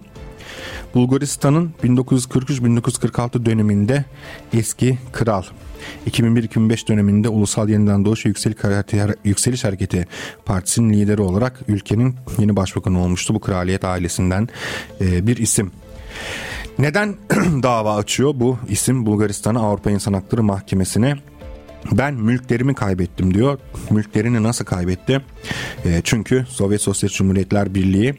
Bulgaristan'ın 0.95 1.73
1943-1946 1.83 3.45
döneminde 3.45 4.05
eski 4.53 4.97
kral. 5.13 5.43
2001-2005 6.09 6.87
döneminde 6.87 7.29
Ulusal 7.29 7.69
Yeniden 7.69 8.05
Doğuş 8.05 8.25
ve 8.25 8.29
Yükseliş 9.23 9.63
Hareketi 9.63 10.07
Partisi'nin 10.45 10.93
lideri 10.93 11.21
olarak 11.21 11.59
ülkenin 11.67 12.15
yeni 12.37 12.55
başbakanı 12.55 13.03
olmuştu. 13.03 13.33
Bu 13.33 13.39
kraliyet 13.39 13.85
ailesinden 13.85 14.49
e, 15.01 15.27
bir 15.27 15.37
isim. 15.37 15.71
Neden 16.79 17.15
dava 17.63 17.95
açıyor 17.95 18.33
bu 18.35 18.57
isim 18.69 19.05
Bulgaristan'a 19.05 19.59
Avrupa 19.59 19.91
İnsan 19.91 20.13
Hakları 20.13 20.43
Mahkemesi'ne? 20.43 21.15
Ben 21.91 22.13
mülklerimi 22.13 22.75
kaybettim 22.75 23.33
diyor. 23.33 23.59
Mülklerini 23.89 24.43
nasıl 24.43 24.65
kaybetti? 24.65 25.21
E, 25.85 26.01
çünkü 26.03 26.45
Sovyet 26.49 26.81
Sosyalist 26.81 27.17
Cumhuriyetler 27.17 27.75
Birliği 27.75 28.13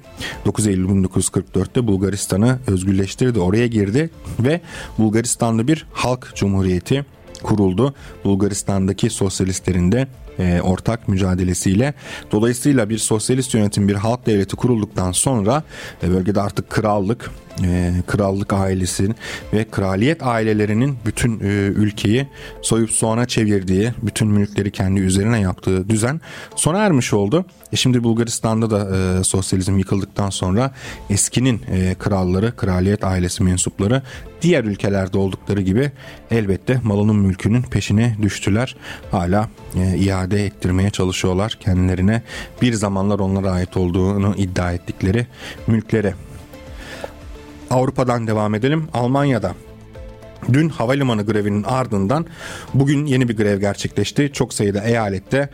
9 0.46 0.66
Eylül 0.66 0.88
1944'te 0.88 1.86
Bulgaristan'ı 1.86 2.58
özgürleştirdi. 2.66 3.40
Oraya 3.40 3.66
girdi 3.66 4.10
ve 4.40 4.60
Bulgaristan'da 4.98 5.68
bir 5.68 5.86
halk 5.92 6.32
cumhuriyeti 6.34 7.04
kuruldu. 7.42 7.94
Bulgaristan'daki 8.24 9.10
sosyalistlerin 9.10 9.92
de 9.92 10.08
e, 10.38 10.60
ortak 10.60 11.08
mücadelesiyle. 11.08 11.94
Dolayısıyla 12.32 12.90
bir 12.90 12.98
sosyalist 12.98 13.54
yönetim 13.54 13.88
bir 13.88 13.94
halk 13.94 14.26
devleti 14.26 14.56
kurulduktan 14.56 15.12
sonra 15.12 15.62
e, 16.02 16.10
bölgede 16.10 16.40
artık 16.40 16.70
krallık, 16.70 17.30
e, 17.64 17.92
krallık 18.06 18.52
ailesi 18.52 19.08
ve 19.52 19.64
kraliyet 19.70 20.22
ailelerinin 20.22 20.98
bütün 21.06 21.40
e, 21.40 21.44
ülkeyi 21.76 22.26
soyup 22.62 22.90
soğana 22.90 23.26
çevirdiği, 23.26 23.92
bütün 24.02 24.28
mülkleri 24.28 24.70
kendi 24.70 25.00
üzerine 25.00 25.40
yaptığı 25.40 25.88
düzen 25.88 26.20
sona 26.56 26.78
ermiş 26.78 27.12
oldu. 27.12 27.44
E 27.72 27.76
şimdi 27.76 28.04
Bulgaristan'da 28.04 28.70
da 28.70 28.96
e, 28.96 29.24
sosyalizm 29.24 29.78
yıkıldıktan 29.78 30.30
sonra 30.30 30.74
eskinin 31.10 31.62
e, 31.70 31.94
kralları, 31.94 32.56
kraliyet 32.56 33.04
ailesi 33.04 33.42
mensupları 33.42 34.02
diğer 34.42 34.64
ülkelerde 34.64 35.18
oldukları 35.18 35.60
gibi 35.60 35.92
elbette 36.30 36.80
malının 36.84 37.16
mülkünün 37.16 37.62
peşine 37.62 38.16
düştüler. 38.22 38.76
Hala 39.10 39.48
e, 39.76 39.98
iade 39.98 40.46
ettirmeye 40.46 40.90
çalışıyorlar 40.90 41.58
kendilerine 41.60 42.22
bir 42.62 42.72
zamanlar 42.72 43.18
onlara 43.18 43.50
ait 43.50 43.76
olduğunu 43.76 44.34
iddia 44.36 44.72
ettikleri 44.72 45.26
mülklere. 45.66 46.14
Avrupa'dan 47.70 48.26
devam 48.26 48.54
edelim. 48.54 48.88
Almanya'da 48.94 49.54
Dün 50.52 50.68
havalimanı 50.68 51.26
grevinin 51.26 51.62
ardından 51.62 52.26
bugün 52.74 53.06
yeni 53.06 53.28
bir 53.28 53.36
grev 53.36 53.60
gerçekleşti. 53.60 54.30
Çok 54.32 54.54
sayıda 54.54 54.80
eyalette 54.80 55.48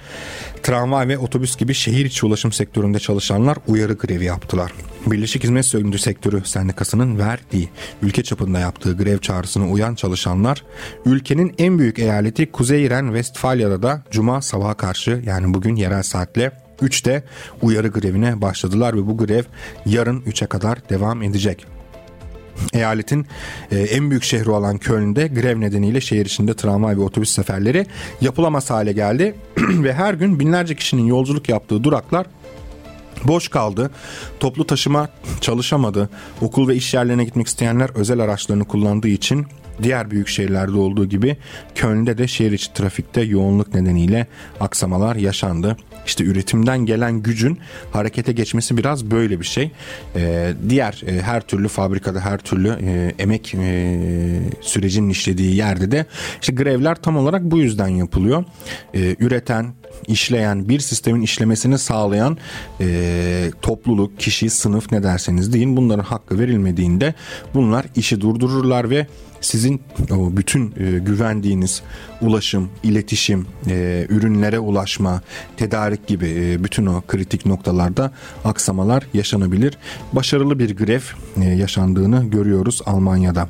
tramvay 0.63 1.09
ve 1.09 1.19
otobüs 1.19 1.57
gibi 1.57 1.75
şehir 1.75 2.05
içi 2.05 2.27
ulaşım 2.27 2.53
sektöründe 2.53 2.99
çalışanlar 2.99 3.59
uyarı 3.67 3.93
grevi 3.93 4.25
yaptılar. 4.25 4.73
Birleşik 5.07 5.45
Hizmet 5.45 5.67
Sektörü 6.01 6.45
Sendikası'nın 6.45 7.19
verdiği 7.19 7.69
ülke 8.03 8.23
çapında 8.23 8.59
yaptığı 8.59 8.97
grev 8.97 9.19
çağrısına 9.19 9.69
uyan 9.69 9.95
çalışanlar 9.95 10.65
ülkenin 11.07 11.55
en 11.59 11.79
büyük 11.79 11.99
eyaleti 11.99 12.53
Kuzey 12.53 12.91
Ren 12.91 13.07
Westfalya'da 13.07 13.83
da 13.83 14.03
cuma 14.11 14.43
sabaha 14.43 14.75
karşı 14.75 15.23
yani 15.27 15.55
bugün 15.55 15.77
yerel 15.77 16.03
saatle 16.03 16.53
3'te 16.83 17.25
uyarı 17.63 17.89
grevine 17.89 18.41
başladılar 18.41 18.95
ve 18.95 19.07
bu 19.07 19.19
grev 19.19 19.43
yarın 19.87 20.21
3'e 20.21 20.47
kadar 20.47 20.89
devam 20.89 21.23
edecek. 21.23 21.67
Eyaletin 22.73 23.27
e, 23.71 23.79
en 23.79 24.11
büyük 24.11 24.23
şehri 24.23 24.51
olan 24.51 24.79
Köln'de 24.79 25.29
grev 25.29 25.61
nedeniyle 25.61 26.01
şehir 26.01 26.27
içinde 26.27 26.55
tramvay 26.55 26.97
ve 26.97 27.01
otobüs 27.01 27.31
seferleri 27.31 27.87
yapılamaz 28.21 28.71
hale 28.71 28.93
geldi 28.93 29.35
ve 29.59 29.93
her 29.93 30.15
gün 30.15 30.41
binlerce 30.41 30.75
kişinin 30.75 31.07
yolculuk 31.07 31.49
yaptığı 31.49 31.85
duraklar 31.85 32.27
boş 33.25 33.49
kaldı. 33.49 33.91
Toplu 34.41 34.67
taşıma 34.67 35.09
çalışamadı. 35.41 36.11
Okul 36.41 36.69
ve 36.69 36.77
iş 36.77 36.95
yerlerine 36.95 37.25
gitmek 37.25 37.47
isteyenler 37.47 37.91
özel 37.95 38.21
araçlarını 38.21 38.65
kullandığı 38.65 39.09
için 39.09 39.47
diğer 39.83 40.11
büyük 40.11 40.29
şehirlerde 40.29 40.79
olduğu 40.79 41.07
gibi 41.07 41.37
Köln'de 41.75 42.19
de 42.19 42.29
şehir 42.29 42.53
içi 42.53 42.73
trafikte 42.73 43.21
yoğunluk 43.21 43.75
nedeniyle 43.75 44.27
aksamalar 44.61 45.17
yaşandı. 45.17 45.77
İşte 46.07 46.25
üretimden 46.25 46.79
gelen 46.79 47.23
gücün 47.23 47.59
harekete 47.93 48.33
geçmesi 48.33 48.77
biraz 48.77 49.11
böyle 49.11 49.41
bir 49.41 49.45
şey. 49.45 49.71
Ee, 50.17 50.53
diğer 50.69 51.03
e, 51.07 51.23
her 51.23 51.41
türlü 51.41 51.69
fabrikada 51.69 52.21
her 52.21 52.39
türlü 52.39 52.69
e, 52.69 53.15
emek 53.19 53.55
e, 53.55 54.41
sürecinin 54.61 55.11
işlediği 55.11 55.57
yerde 55.57 55.91
de 55.91 56.07
işte 56.41 56.53
grevler 56.53 56.95
tam 56.95 57.17
olarak 57.17 57.43
bu 57.43 57.59
yüzden 57.59 57.89
yapılıyor. 57.89 58.45
Ee, 58.95 59.17
üreten, 59.19 59.73
işleyen, 60.09 60.69
bir 60.69 60.81
sistemin 60.81 61.23
işlemesini 61.23 61.79
sağlayan 61.79 62.39
e, 62.81 63.51
topluluk, 63.63 64.19
kişi, 64.19 64.51
sınıf 64.51 64.93
ne 64.93 65.03
derseniz 65.03 65.53
deyin 65.53 65.77
bunların 65.77 66.05
hakkı 66.05 66.39
verilmediğinde 66.39 67.15
bunlar 67.55 67.87
işi 67.97 68.21
durdururlar 68.21 68.91
ve 68.91 69.07
sizin 69.41 69.83
o 70.11 70.37
bütün 70.37 70.75
e, 70.77 70.99
güvendiğiniz 70.99 71.83
ulaşım, 72.21 72.71
iletişim, 72.83 73.47
e, 73.69 74.07
ürünlere 74.09 74.59
ulaşma, 74.59 75.23
tedarik 75.57 76.07
gibi 76.07 76.27
e, 76.27 76.65
bütün 76.65 76.87
o 76.87 77.03
kritik 77.09 77.47
noktalarda 77.47 78.13
aksamalar 78.45 79.07
yaşanabilir. 79.15 79.79
Başarılı 80.13 80.59
bir 80.59 80.77
grev 80.77 81.01
e, 81.43 81.45
yaşandığını 81.45 82.31
görüyoruz 82.31 82.83
Almanya'da 82.87 83.49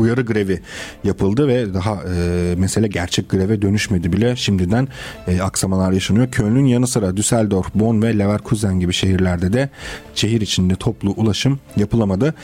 uyarı 0.00 0.22
grevi 0.22 0.60
yapıldı 1.04 1.48
ve 1.48 1.74
daha 1.74 1.94
e, 1.94 2.54
mesele 2.58 2.88
gerçek 2.88 3.30
greve 3.30 3.62
dönüşmedi 3.62 4.12
bile. 4.12 4.36
Şimdiden 4.36 4.88
e, 5.28 5.40
aksamalar 5.40 5.92
yaşanıyor. 5.92 6.30
Köln'ün 6.30 6.66
yanı 6.66 6.86
sıra 6.86 7.16
Düsseldorf, 7.16 7.74
Bonn 7.74 8.02
ve 8.02 8.18
Leverkusen 8.18 8.80
gibi 8.80 8.92
şehirlerde 8.92 9.52
de 9.52 9.68
şehir 10.14 10.40
içinde 10.40 10.74
toplu 10.74 11.10
ulaşım 11.10 11.60
yapılamadı. 11.76 12.34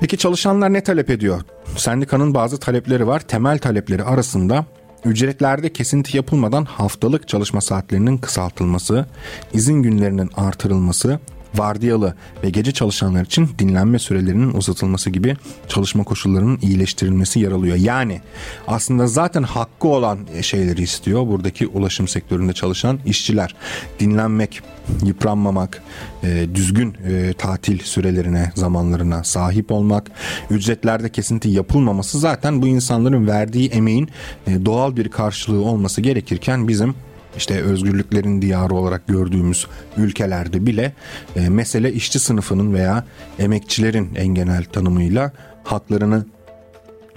Peki 0.00 0.18
çalışanlar 0.18 0.72
ne 0.72 0.80
talep 0.80 1.10
ediyor? 1.10 1.40
Sendikanın 1.76 2.34
bazı 2.34 2.58
talepleri 2.60 3.06
var. 3.06 3.20
Temel 3.20 3.58
talepleri 3.58 4.04
arasında 4.04 4.66
ücretlerde 5.04 5.72
kesinti 5.72 6.16
yapılmadan 6.16 6.64
haftalık 6.64 7.28
çalışma 7.28 7.60
saatlerinin 7.60 8.18
kısaltılması, 8.18 9.06
izin 9.52 9.82
günlerinin 9.82 10.30
artırılması, 10.36 11.20
vardiyalı 11.54 12.14
ve 12.44 12.50
gece 12.50 12.72
çalışanlar 12.72 13.24
için 13.24 13.48
dinlenme 13.58 13.98
sürelerinin 13.98 14.52
uzatılması 14.52 15.10
gibi 15.10 15.36
çalışma 15.68 16.04
koşullarının 16.04 16.58
iyileştirilmesi 16.62 17.40
yer 17.40 17.52
alıyor. 17.52 17.76
Yani 17.76 18.20
aslında 18.66 19.06
zaten 19.06 19.42
hakkı 19.42 19.88
olan 19.88 20.18
şeyleri 20.40 20.82
istiyor 20.82 21.26
buradaki 21.26 21.66
ulaşım 21.66 22.08
sektöründe 22.08 22.52
çalışan 22.52 22.98
işçiler. 23.06 23.54
Dinlenmek, 24.00 24.60
yıpranmamak, 25.04 25.82
e, 26.22 26.46
düzgün 26.54 26.96
e, 27.08 27.32
tatil 27.32 27.78
sürelerine, 27.78 28.52
zamanlarına 28.54 29.24
sahip 29.24 29.72
olmak, 29.72 30.10
ücretlerde 30.50 31.08
kesinti 31.08 31.48
yapılmaması 31.48 32.18
zaten 32.18 32.62
bu 32.62 32.66
insanların 32.66 33.26
verdiği 33.26 33.68
emeğin 33.68 34.08
e, 34.46 34.64
doğal 34.64 34.96
bir 34.96 35.08
karşılığı 35.08 35.64
olması 35.64 36.00
gerekirken 36.00 36.68
bizim 36.68 36.94
işte 37.36 37.62
özgürlüklerin 37.62 38.42
diyarı 38.42 38.74
olarak 38.74 39.06
gördüğümüz 39.06 39.66
ülkelerde 39.96 40.66
bile 40.66 40.92
e, 41.36 41.48
mesele 41.48 41.92
işçi 41.92 42.18
sınıfının 42.18 42.74
veya 42.74 43.04
emekçilerin 43.38 44.14
en 44.14 44.28
genel 44.28 44.64
tanımıyla 44.64 45.32
haklarını 45.64 46.26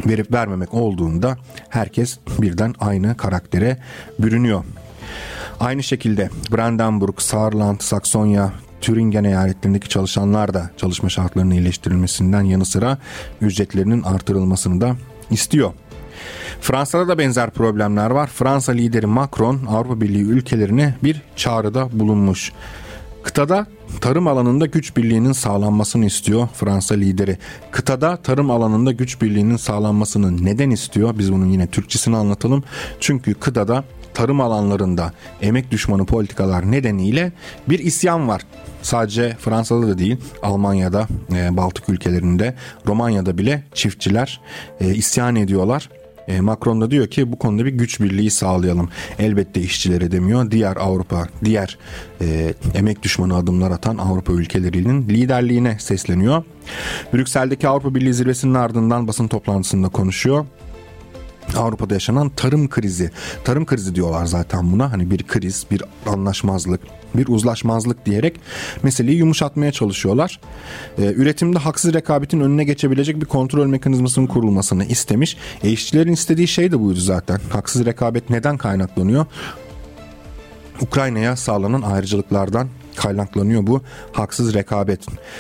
verip 0.05 0.31
vermemek 0.33 0.73
olduğunda 0.73 1.37
herkes 1.69 2.19
birden 2.39 2.73
aynı 2.79 3.17
karaktere 3.17 3.77
bürünüyor. 4.19 4.63
Aynı 5.59 5.83
şekilde 5.83 6.29
Brandenburg, 6.51 7.19
Saarland, 7.19 7.79
Saksonya, 7.79 8.53
Türingen 8.81 9.23
eyaletlerindeki 9.23 9.89
çalışanlar 9.89 10.53
da 10.53 10.69
çalışma 10.77 11.09
şartlarının 11.09 11.51
iyileştirilmesinden 11.51 12.41
yanı 12.41 12.65
sıra 12.65 12.97
ücretlerinin 13.41 14.03
artırılmasını 14.03 14.81
da 14.81 14.95
istiyor. 15.31 15.73
Fransa'da 16.61 17.07
da 17.07 17.17
benzer 17.17 17.49
problemler 17.49 18.11
var. 18.11 18.27
Fransa 18.27 18.71
lideri 18.71 19.05
Macron 19.05 19.65
Avrupa 19.69 20.01
Birliği 20.01 20.23
ülkelerine 20.23 20.95
bir 21.03 21.21
çağrıda 21.35 21.89
bulunmuş. 21.91 22.51
Kıtada 23.23 23.67
tarım 24.01 24.27
alanında 24.27 24.65
güç 24.65 24.97
birliğinin 24.97 25.31
sağlanmasını 25.31 26.05
istiyor 26.05 26.47
Fransa 26.53 26.95
lideri. 26.95 27.37
Kıtada 27.71 28.17
tarım 28.17 28.51
alanında 28.51 28.91
güç 28.91 29.21
birliğinin 29.21 29.57
sağlanmasını 29.57 30.45
neden 30.45 30.69
istiyor? 30.69 31.17
Biz 31.17 31.33
bunun 31.33 31.45
yine 31.45 31.67
Türkçesini 31.67 32.15
anlatalım. 32.15 32.63
Çünkü 32.99 33.33
kıtada 33.33 33.83
tarım 34.13 34.41
alanlarında 34.41 35.13
emek 35.41 35.71
düşmanı 35.71 36.05
politikalar 36.05 36.71
nedeniyle 36.71 37.31
bir 37.69 37.79
isyan 37.79 38.27
var. 38.27 38.41
Sadece 38.81 39.35
Fransa'da 39.39 39.87
da 39.87 39.97
değil 39.97 40.17
Almanya'da, 40.43 41.07
e, 41.35 41.57
Baltık 41.57 41.89
ülkelerinde, 41.89 42.55
Romanya'da 42.87 43.37
bile 43.37 43.63
çiftçiler 43.73 44.41
e, 44.81 44.95
isyan 44.95 45.35
ediyorlar. 45.35 45.89
E, 46.27 46.41
Macron 46.41 46.81
da 46.81 46.91
diyor 46.91 47.07
ki 47.07 47.31
bu 47.31 47.39
konuda 47.39 47.65
bir 47.65 47.71
güç 47.71 47.99
birliği 47.99 48.31
sağlayalım. 48.31 48.89
Elbette 49.19 49.61
işçilere 49.61 50.11
demiyor. 50.11 50.51
Diğer 50.51 50.75
Avrupa, 50.75 51.27
diğer 51.45 51.77
e, 52.21 52.53
emek 52.75 53.03
düşmanı 53.03 53.35
adımlar 53.35 53.71
atan 53.71 53.97
Avrupa 53.97 54.33
ülkelerinin 54.33 55.09
liderliğine 55.09 55.79
sesleniyor. 55.79 56.43
Brüksel'deki 57.13 57.67
Avrupa 57.67 57.95
Birliği 57.95 58.13
zirvesinin 58.13 58.53
ardından 58.53 59.07
basın 59.07 59.27
toplantısında 59.27 59.89
konuşuyor. 59.89 60.45
Avrupa'da 61.57 61.93
yaşanan 61.93 62.29
tarım 62.29 62.69
krizi. 62.69 63.11
Tarım 63.43 63.65
krizi 63.65 63.95
diyorlar 63.95 64.25
zaten 64.25 64.71
buna. 64.71 64.91
Hani 64.91 65.11
bir 65.11 65.23
kriz, 65.23 65.65
bir 65.71 65.83
anlaşmazlık, 66.05 66.81
bir 67.15 67.27
uzlaşmazlık 67.27 68.05
diyerek 68.05 68.39
meseleyi 68.83 69.17
yumuşatmaya 69.17 69.71
çalışıyorlar. 69.71 70.39
Ee, 70.97 71.13
üretimde 71.13 71.59
haksız 71.59 71.93
rekabetin 71.93 72.39
önüne 72.39 72.63
geçebilecek 72.63 73.21
bir 73.21 73.25
kontrol 73.25 73.65
mekanizmasının 73.65 74.27
kurulmasını 74.27 74.85
istemiş. 74.85 75.37
E 75.63 75.69
işçilerin 75.69 76.13
istediği 76.13 76.47
şey 76.47 76.71
de 76.71 76.79
buydu 76.79 76.99
zaten. 76.99 77.39
Haksız 77.49 77.85
rekabet 77.85 78.29
neden 78.29 78.57
kaynaklanıyor? 78.57 79.25
Ukrayna'ya 80.81 81.35
sağlanan 81.35 81.81
ayrıcalıklardan 81.81 82.67
kaynaklanıyor 82.95 83.67
bu 83.67 83.81
haksız 84.11 84.53
rekabet. 84.53 84.99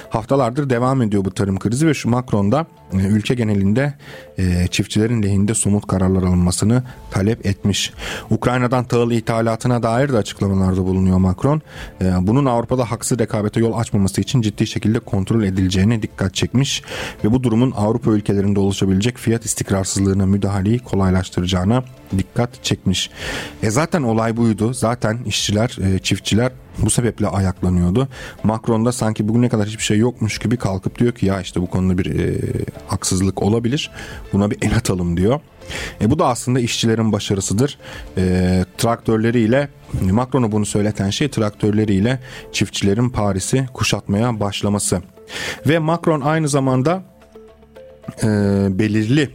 Haftalardır 0.09 0.69
devam 0.69 1.01
ediyor 1.01 1.25
bu 1.25 1.31
tarım 1.31 1.59
krizi 1.59 1.87
ve 1.87 1.93
şu 1.93 2.09
Macron 2.09 2.51
da 2.51 2.65
e, 2.93 2.97
ülke 2.97 3.35
genelinde 3.35 3.93
e, 4.37 4.67
çiftçilerin 4.67 5.23
lehinde 5.23 5.53
somut 5.53 5.87
kararlar 5.87 6.23
alınmasını 6.23 6.83
talep 7.11 7.45
etmiş. 7.45 7.93
Ukrayna'dan 8.29 8.83
tahıl 8.83 9.11
ithalatına 9.11 9.83
dair 9.83 10.13
de 10.13 10.17
açıklamalarda 10.17 10.85
bulunuyor 10.85 11.17
Macron. 11.17 11.61
E, 12.01 12.13
bunun 12.21 12.45
Avrupa'da 12.45 12.91
haksız 12.91 13.19
rekabete 13.19 13.59
yol 13.59 13.73
açmaması 13.73 14.21
için 14.21 14.41
ciddi 14.41 14.67
şekilde 14.67 14.99
kontrol 14.99 15.43
edileceğine 15.43 16.01
dikkat 16.01 16.35
çekmiş 16.35 16.83
ve 17.23 17.31
bu 17.31 17.43
durumun 17.43 17.73
Avrupa 17.77 18.11
ülkelerinde 18.11 18.59
oluşabilecek 18.59 19.17
fiyat 19.17 19.45
istikrarsızlığına 19.45 20.25
müdahaleyi 20.25 20.79
kolaylaştıracağına 20.79 21.83
dikkat 22.17 22.63
çekmiş. 22.63 23.09
E 23.63 23.69
zaten 23.69 24.03
olay 24.03 24.37
buydu. 24.37 24.73
Zaten 24.73 25.19
işçiler, 25.25 25.77
çiftçiler 26.03 26.51
bu 26.77 26.89
sebeple 26.89 27.27
ayaklanıyordu. 27.27 28.07
Macron 28.43 28.85
da 28.85 28.91
sanki 28.91 29.27
bugüne 29.27 29.49
kadar 29.49 29.67
hiçbir 29.67 29.83
şey 29.83 29.97
yokmuş 29.97 30.37
gibi 30.37 30.57
kalkıp 30.57 30.99
diyor 30.99 31.13
ki 31.13 31.25
ya 31.25 31.41
işte 31.41 31.61
bu 31.61 31.67
konuda 31.67 31.97
bir 31.97 32.19
e, 32.19 32.39
haksızlık 32.87 33.43
olabilir. 33.43 33.91
Buna 34.33 34.51
bir 34.51 34.57
el 34.61 34.75
atalım 34.75 35.17
diyor. 35.17 35.39
E, 36.01 36.11
bu 36.11 36.19
da 36.19 36.27
aslında 36.27 36.59
işçilerin 36.59 37.11
başarısıdır. 37.11 37.77
E, 38.17 38.65
traktörleriyle 38.77 39.69
Macron'a 40.01 40.51
bunu 40.51 40.65
söyleten 40.65 41.09
şey 41.09 41.29
traktörleriyle 41.29 42.19
çiftçilerin 42.51 43.09
Paris'i 43.09 43.65
kuşatmaya 43.73 44.39
başlaması. 44.39 45.01
Ve 45.67 45.79
Macron 45.79 46.21
aynı 46.21 46.49
zamanda 46.49 47.03
e, 48.23 48.27
belirli 48.69 49.29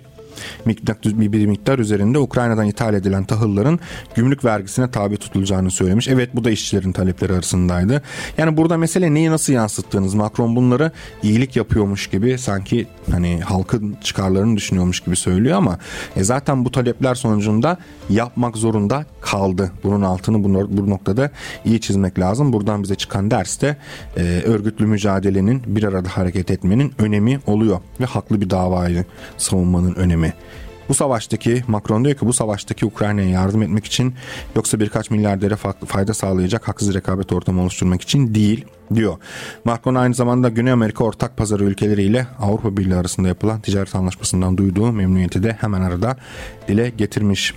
bir 0.67 1.47
miktar 1.47 1.79
üzerinde 1.79 2.19
Ukrayna'dan 2.19 2.67
ithal 2.67 2.95
edilen 2.95 3.25
tahılların 3.25 3.81
gümrük 4.15 4.45
vergisine 4.45 4.91
tabi 4.91 5.17
tutulacağını 5.17 5.71
söylemiş. 5.71 6.09
Evet 6.09 6.31
bu 6.37 6.45
da 6.45 6.51
işçilerin 6.51 6.93
talepleri 6.93 7.33
arasındaydı. 7.33 8.03
Yani 8.39 8.57
burada 8.57 8.77
mesele 8.77 9.15
neyi 9.15 9.31
nasıl 9.31 9.53
yansıttığınız 9.53 10.15
Macron 10.15 10.57
bunları 10.57 10.93
iyilik 11.23 11.57
yapıyormuş 11.57 12.07
gibi 12.07 12.39
sanki 12.39 12.87
hani 13.11 13.41
halkın 13.41 13.97
çıkarlarını 14.03 14.57
düşünüyormuş 14.57 15.01
gibi 15.01 15.17
söylüyor 15.17 15.57
ama 15.57 15.79
e 16.17 16.25
zaten 16.25 16.65
bu 16.65 16.71
talepler 16.71 17.15
sonucunda 17.15 17.79
yapmak 18.11 18.57
zorunda 18.57 19.05
kaldı. 19.21 19.73
Bunun 19.85 20.03
altını 20.03 20.45
bu, 20.45 20.77
bu 20.77 20.91
noktada 20.91 21.31
iyi 21.65 21.81
çizmek 21.81 22.19
lazım. 22.19 22.53
Buradan 22.53 22.83
bize 22.83 22.95
çıkan 22.95 23.31
derste 23.31 23.77
e, 24.17 24.23
örgütlü 24.23 24.87
mücadelenin 24.87 25.63
bir 25.67 25.85
arada 25.85 26.09
hareket 26.09 26.51
etmenin 26.51 26.93
önemi 26.99 27.41
oluyor 27.47 27.81
ve 28.01 28.05
haklı 28.05 28.41
bir 28.41 28.51
davayı 28.51 29.05
savunmanın 29.37 29.95
önemi. 29.95 30.28
Bu 30.89 30.95
savaştaki 30.95 31.65
Macron 31.67 32.05
diyor 32.05 32.17
ki 32.17 32.27
bu 32.27 32.33
savaştaki 32.33 32.87
Ukrayna'ya 32.87 33.29
yardım 33.29 33.63
etmek 33.63 33.85
için 33.85 34.15
yoksa 34.57 34.81
birkaç 34.81 35.11
milyardere 35.11 35.57
fayda 35.87 36.15
sağlayacak 36.15 36.69
haksız 36.69 36.95
rekabet 36.95 37.33
ortamı 37.33 37.63
oluşturmak 37.63 38.03
için 38.03 38.35
değil 38.35 38.65
diyor. 38.95 39.17
Macron 39.65 39.95
aynı 39.95 40.15
zamanda 40.15 40.49
Güney 40.49 40.73
Amerika 40.73 41.05
ortak 41.05 41.37
pazarı 41.37 41.65
ülkeleriyle 41.65 42.27
Avrupa 42.41 42.77
Birliği 42.77 42.95
arasında 42.95 43.29
yapılan 43.29 43.61
ticaret 43.61 43.95
anlaşmasından 43.95 44.57
duyduğu 44.57 44.93
memnuniyeti 44.93 45.43
de 45.43 45.57
hemen 45.61 45.83
arada 45.83 46.17
dile 46.69 46.89
getirmiş. 46.89 47.55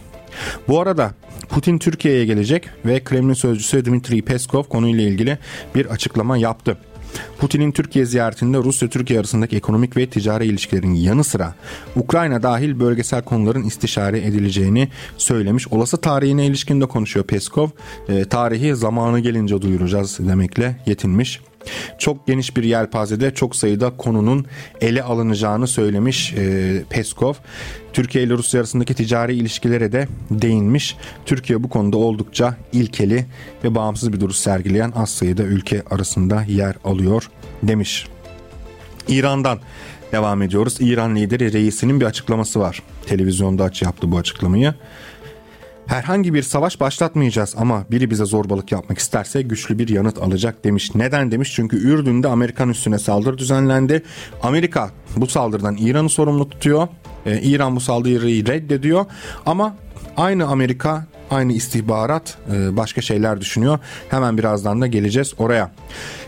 Bu 0.67 0.81
arada 0.81 1.11
Putin 1.49 1.77
Türkiye'ye 1.77 2.25
gelecek 2.25 2.69
ve 2.85 3.03
Kremlin 3.03 3.33
sözcüsü 3.33 3.85
Dmitry 3.85 4.21
Peskov 4.21 4.63
konuyla 4.63 5.03
ilgili 5.03 5.37
bir 5.75 5.85
açıklama 5.85 6.37
yaptı. 6.37 6.77
Putin'in 7.39 7.71
Türkiye 7.71 8.05
ziyaretinde 8.05 8.57
Rusya-Türkiye 8.57 9.19
arasındaki 9.19 9.55
ekonomik 9.55 9.97
ve 9.97 10.05
ticari 10.05 10.45
ilişkilerin 10.45 10.93
yanı 10.93 11.23
sıra 11.23 11.55
Ukrayna 11.95 12.43
dahil 12.43 12.79
bölgesel 12.79 13.21
konuların 13.21 13.63
istişare 13.63 14.19
edileceğini 14.19 14.87
söylemiş. 15.17 15.67
Olası 15.67 15.97
tarihine 15.97 16.45
ilişkin 16.45 16.81
de 16.81 16.85
konuşuyor 16.85 17.25
Peskov. 17.25 17.69
E, 18.09 18.25
tarihi 18.25 18.75
zamanı 18.75 19.19
gelince 19.19 19.61
duyuracağız 19.61 20.19
demekle 20.19 20.75
yetinmiş 20.85 21.41
çok 21.97 22.27
geniş 22.27 22.57
bir 22.57 22.63
yelpazede 22.63 23.33
çok 23.33 23.55
sayıda 23.55 23.97
konunun 23.97 24.45
ele 24.81 25.03
alınacağını 25.03 25.67
söylemiş 25.67 26.33
e, 26.33 26.83
Peskov. 26.89 27.33
Türkiye 27.93 28.23
ile 28.23 28.33
Rusya 28.33 28.59
arasındaki 28.59 28.93
ticari 28.93 29.35
ilişkilere 29.35 29.91
de 29.91 30.07
değinmiş. 30.31 30.97
Türkiye 31.25 31.63
bu 31.63 31.69
konuda 31.69 31.97
oldukça 31.97 32.55
ilkeli 32.73 33.25
ve 33.63 33.75
bağımsız 33.75 34.13
bir 34.13 34.19
duruş 34.19 34.35
sergileyen 34.35 34.93
az 34.95 35.09
sayıda 35.09 35.43
ülke 35.43 35.83
arasında 35.89 36.43
yer 36.47 36.75
alıyor 36.83 37.29
demiş. 37.63 38.07
İran'dan 39.07 39.59
devam 40.11 40.41
ediyoruz. 40.41 40.77
İran 40.79 41.15
lideri 41.15 41.53
reisinin 41.53 41.99
bir 41.99 42.05
açıklaması 42.05 42.59
var. 42.59 42.81
Televizyonda 43.05 43.63
aç 43.63 43.81
yaptı 43.81 44.11
bu 44.11 44.17
açıklamayı. 44.17 44.73
Herhangi 45.91 46.33
bir 46.33 46.43
savaş 46.43 46.79
başlatmayacağız 46.79 47.55
ama 47.57 47.85
biri 47.91 48.09
bize 48.09 48.25
zorbalık 48.25 48.71
yapmak 48.71 48.97
isterse 48.97 49.41
güçlü 49.41 49.79
bir 49.79 49.87
yanıt 49.87 50.17
alacak 50.17 50.63
demiş. 50.63 50.95
Neden 50.95 51.31
demiş? 51.31 51.53
Çünkü 51.55 51.77
Ürdün'de 51.77 52.27
Amerikan 52.27 52.69
üstüne 52.69 52.99
saldırı 52.99 53.37
düzenlendi. 53.37 54.03
Amerika 54.43 54.91
bu 55.15 55.27
saldırıdan 55.27 55.77
İran'ı 55.77 56.09
sorumlu 56.09 56.49
tutuyor. 56.49 56.87
Ee, 57.25 57.41
İran 57.41 57.75
bu 57.75 57.79
saldırıyı 57.79 58.47
reddediyor 58.47 59.05
ama 59.45 59.75
aynı 60.17 60.47
Amerika 60.47 61.05
aynı 61.31 61.53
istihbarat 61.53 62.37
e, 62.53 62.77
başka 62.77 63.01
şeyler 63.01 63.41
düşünüyor. 63.41 63.79
Hemen 64.09 64.37
birazdan 64.37 64.81
da 64.81 64.87
geleceğiz 64.87 65.33
oraya. 65.37 65.71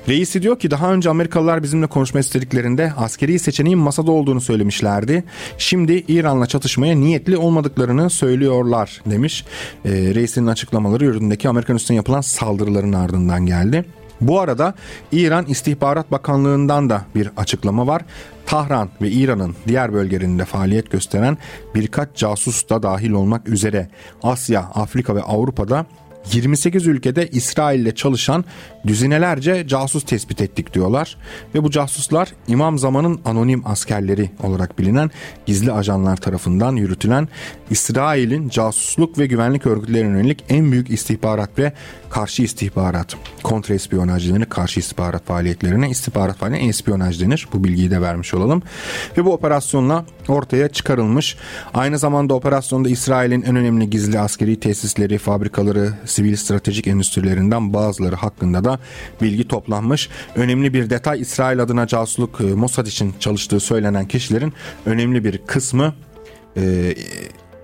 Reisi 0.09 0.41
diyor 0.41 0.59
ki 0.59 0.71
daha 0.71 0.93
önce 0.93 1.09
Amerikalılar 1.09 1.63
bizimle 1.63 1.87
konuşma 1.87 2.19
istediklerinde 2.19 2.93
askeri 2.97 3.39
seçeneğin 3.39 3.79
masada 3.79 4.11
olduğunu 4.11 4.41
söylemişlerdi. 4.41 5.23
Şimdi 5.57 6.03
İran'la 6.07 6.45
çatışmaya 6.45 6.95
niyetli 6.95 7.37
olmadıklarını 7.37 8.09
söylüyorlar 8.09 9.01
demiş. 9.05 9.45
E, 9.85 9.89
reisinin 9.91 10.47
açıklamaları 10.47 11.05
yurdundaki 11.05 11.49
Amerikan 11.49 11.75
üstüne 11.75 11.97
yapılan 11.97 12.21
saldırıların 12.21 12.93
ardından 12.93 13.45
geldi. 13.45 13.85
Bu 14.21 14.39
arada 14.39 14.73
İran 15.11 15.45
İstihbarat 15.45 16.11
Bakanlığı'ndan 16.11 16.89
da 16.89 17.01
bir 17.15 17.29
açıklama 17.37 17.87
var. 17.87 18.01
Tahran 18.45 18.89
ve 19.01 19.11
İran'ın 19.11 19.55
diğer 19.67 19.93
bölgelerinde 19.93 20.45
faaliyet 20.45 20.91
gösteren 20.91 21.37
birkaç 21.75 22.15
casus 22.15 22.69
da 22.69 22.83
dahil 22.83 23.11
olmak 23.11 23.47
üzere 23.49 23.89
Asya, 24.23 24.61
Afrika 24.61 25.15
ve 25.15 25.21
Avrupa'da 25.21 25.85
28 26.31 26.87
ülkede 26.87 27.27
İsrail 27.27 27.79
ile 27.79 27.95
çalışan 27.95 28.45
düzinelerce 28.87 29.67
casus 29.67 30.03
tespit 30.03 30.41
ettik 30.41 30.73
diyorlar. 30.73 31.17
Ve 31.55 31.63
bu 31.63 31.71
casuslar 31.71 32.33
İmam 32.47 32.77
Zaman'ın 32.79 33.21
anonim 33.25 33.67
askerleri 33.67 34.31
olarak 34.43 34.79
bilinen 34.79 35.11
gizli 35.45 35.71
ajanlar 35.71 36.17
tarafından 36.17 36.75
yürütülen 36.75 37.27
İsrail'in 37.69 38.49
casusluk 38.49 39.17
ve 39.17 39.25
güvenlik 39.25 39.65
örgütlerine 39.65 40.17
yönelik 40.17 40.43
en 40.49 40.71
büyük 40.71 40.89
istihbarat 40.89 41.59
ve 41.59 41.73
karşı 42.09 42.43
istihbarat, 42.43 43.15
kontrespiyonaj 43.43 44.29
denir, 44.29 44.45
karşı 44.45 44.79
istihbarat 44.79 45.25
faaliyetlerine 45.25 45.89
istihbarat 45.89 46.37
faaliyetine 46.37 46.69
espiyonaj 46.69 47.21
denir. 47.21 47.47
Bu 47.53 47.63
bilgiyi 47.63 47.91
de 47.91 48.01
vermiş 48.01 48.33
olalım. 48.33 48.61
Ve 49.17 49.25
bu 49.25 49.33
operasyonla 49.33 50.05
ortaya 50.27 50.67
çıkarılmış. 50.67 51.37
Aynı 51.73 51.99
zamanda 51.99 52.33
operasyonda 52.33 52.89
İsrail'in 52.89 53.41
en 53.41 53.55
önemli 53.55 53.89
gizli 53.89 54.19
askeri 54.19 54.59
tesisleri, 54.59 55.17
fabrikaları, 55.17 55.93
sivil 56.05 56.35
stratejik 56.35 56.87
endüstrilerinden 56.87 57.73
bazıları 57.73 58.15
hakkında 58.15 58.63
da 58.63 58.72
bilgi 59.21 59.47
toplanmış. 59.47 60.09
Önemli 60.35 60.73
bir 60.73 60.89
detay 60.89 61.21
İsrail 61.21 61.59
adına 61.59 61.87
casusluk 61.87 62.41
e, 62.41 62.43
Mossad 62.43 62.85
için 62.85 63.13
çalıştığı 63.19 63.59
söylenen 63.59 64.07
kişilerin 64.07 64.53
önemli 64.85 65.23
bir 65.23 65.37
kısmı 65.37 65.93
e, 66.57 66.95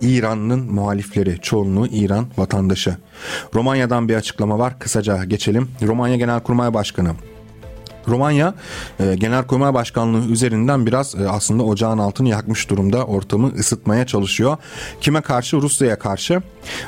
İran'ın 0.02 0.74
muhalifleri, 0.74 1.40
çoğunluğu 1.42 1.88
İran 1.88 2.28
vatandaşı. 2.38 2.98
Romanya'dan 3.56 4.10
bir 4.10 4.16
açıklama 4.16 4.60
var. 4.60 4.80
Kısaca 4.80 5.24
geçelim. 5.24 5.72
Romanya 5.82 6.16
Genelkurmay 6.16 6.74
Başkanı 6.74 7.12
Romanya 8.08 8.54
e, 9.00 9.16
Genelkurmay 9.16 9.74
Başkanlığı 9.74 10.32
üzerinden 10.32 10.86
biraz 10.86 11.16
e, 11.16 11.30
aslında 11.30 11.64
ocağın 11.64 11.98
altını 11.98 12.30
yakmış 12.30 12.70
durumda. 12.70 13.06
Ortamı 13.06 13.48
ısıtmaya 13.48 14.06
çalışıyor. 14.06 14.58
Kime 15.02 15.22
karşı? 15.22 15.58
Rusya'ya 15.58 16.00
karşı. 16.00 16.42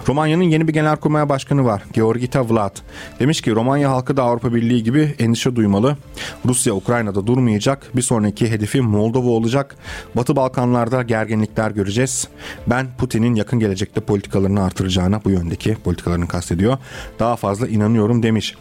Romanya'nın 0.07 0.43
yeni 0.43 0.68
bir 0.68 0.74
Genelkurmay 0.74 1.30
Başkanı 1.30 1.66
var. 1.66 1.84
Georgita 1.93 2.49
Vlad. 2.49 2.78
Demiş 3.20 3.41
ki 3.41 3.51
Romanya 3.51 3.91
halkı 3.91 4.18
da 4.18 4.24
Avrupa 4.24 4.53
Birliği 4.53 4.84
gibi 4.84 5.16
endişe 5.20 5.55
duymalı. 5.55 5.97
Rusya 6.45 6.74
Ukrayna'da 6.74 7.28
durmayacak. 7.28 7.95
Bir 7.95 8.01
sonraki 8.01 8.51
hedefi 8.51 8.82
Moldova 8.82 9.30
olacak. 9.30 9.76
Batı 10.16 10.36
Balkanlarda 10.36 11.01
gerginlikler 11.01 11.72
göreceğiz. 11.72 12.28
Ben 12.68 12.88
Putin'in 12.97 13.36
yakın 13.36 13.59
gelecekte 13.59 14.01
politikalarını 14.01 14.64
artıracağına 14.64 15.24
bu 15.26 15.30
yöndeki 15.30 15.76
politikalarını 15.76 16.28
kastediyor. 16.28 16.78
Daha 17.20 17.36
fazla 17.36 17.68
inanıyorum 17.68 18.24
demiş. 18.24 18.55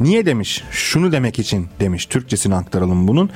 Niye 0.00 0.26
demiş? 0.26 0.64
Şunu 0.70 1.12
demek 1.12 1.38
için 1.38 1.66
demiş. 1.80 2.06
Türkçesini 2.06 2.54
aktaralım 2.54 3.08
bunun. 3.08 3.30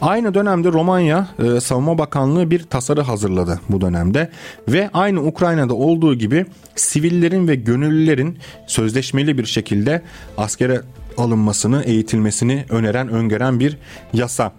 Aynı 0.00 0.34
dönemde 0.34 0.72
Romanya 0.72 1.28
e, 1.38 1.60
Savunma 1.60 1.98
Bakanlığı 1.98 2.50
bir 2.50 2.62
tasarı 2.62 3.00
hazırladı 3.00 3.60
bu 3.68 3.80
dönemde 3.80 4.30
ve 4.68 4.90
aynı 4.92 5.22
Ukrayna'da 5.22 5.74
olduğu 5.74 6.14
gibi 6.14 6.46
sivillerin 6.76 7.48
ve 7.48 7.54
gönüllülerin 7.54 8.38
sözleşmeli 8.66 9.38
bir 9.38 9.46
şekilde 9.46 10.02
askere 10.38 10.80
alınmasını, 11.18 11.82
eğitilmesini 11.82 12.64
öneren, 12.68 13.08
öngören 13.08 13.60
bir 13.60 13.78
yasa. 14.12 14.52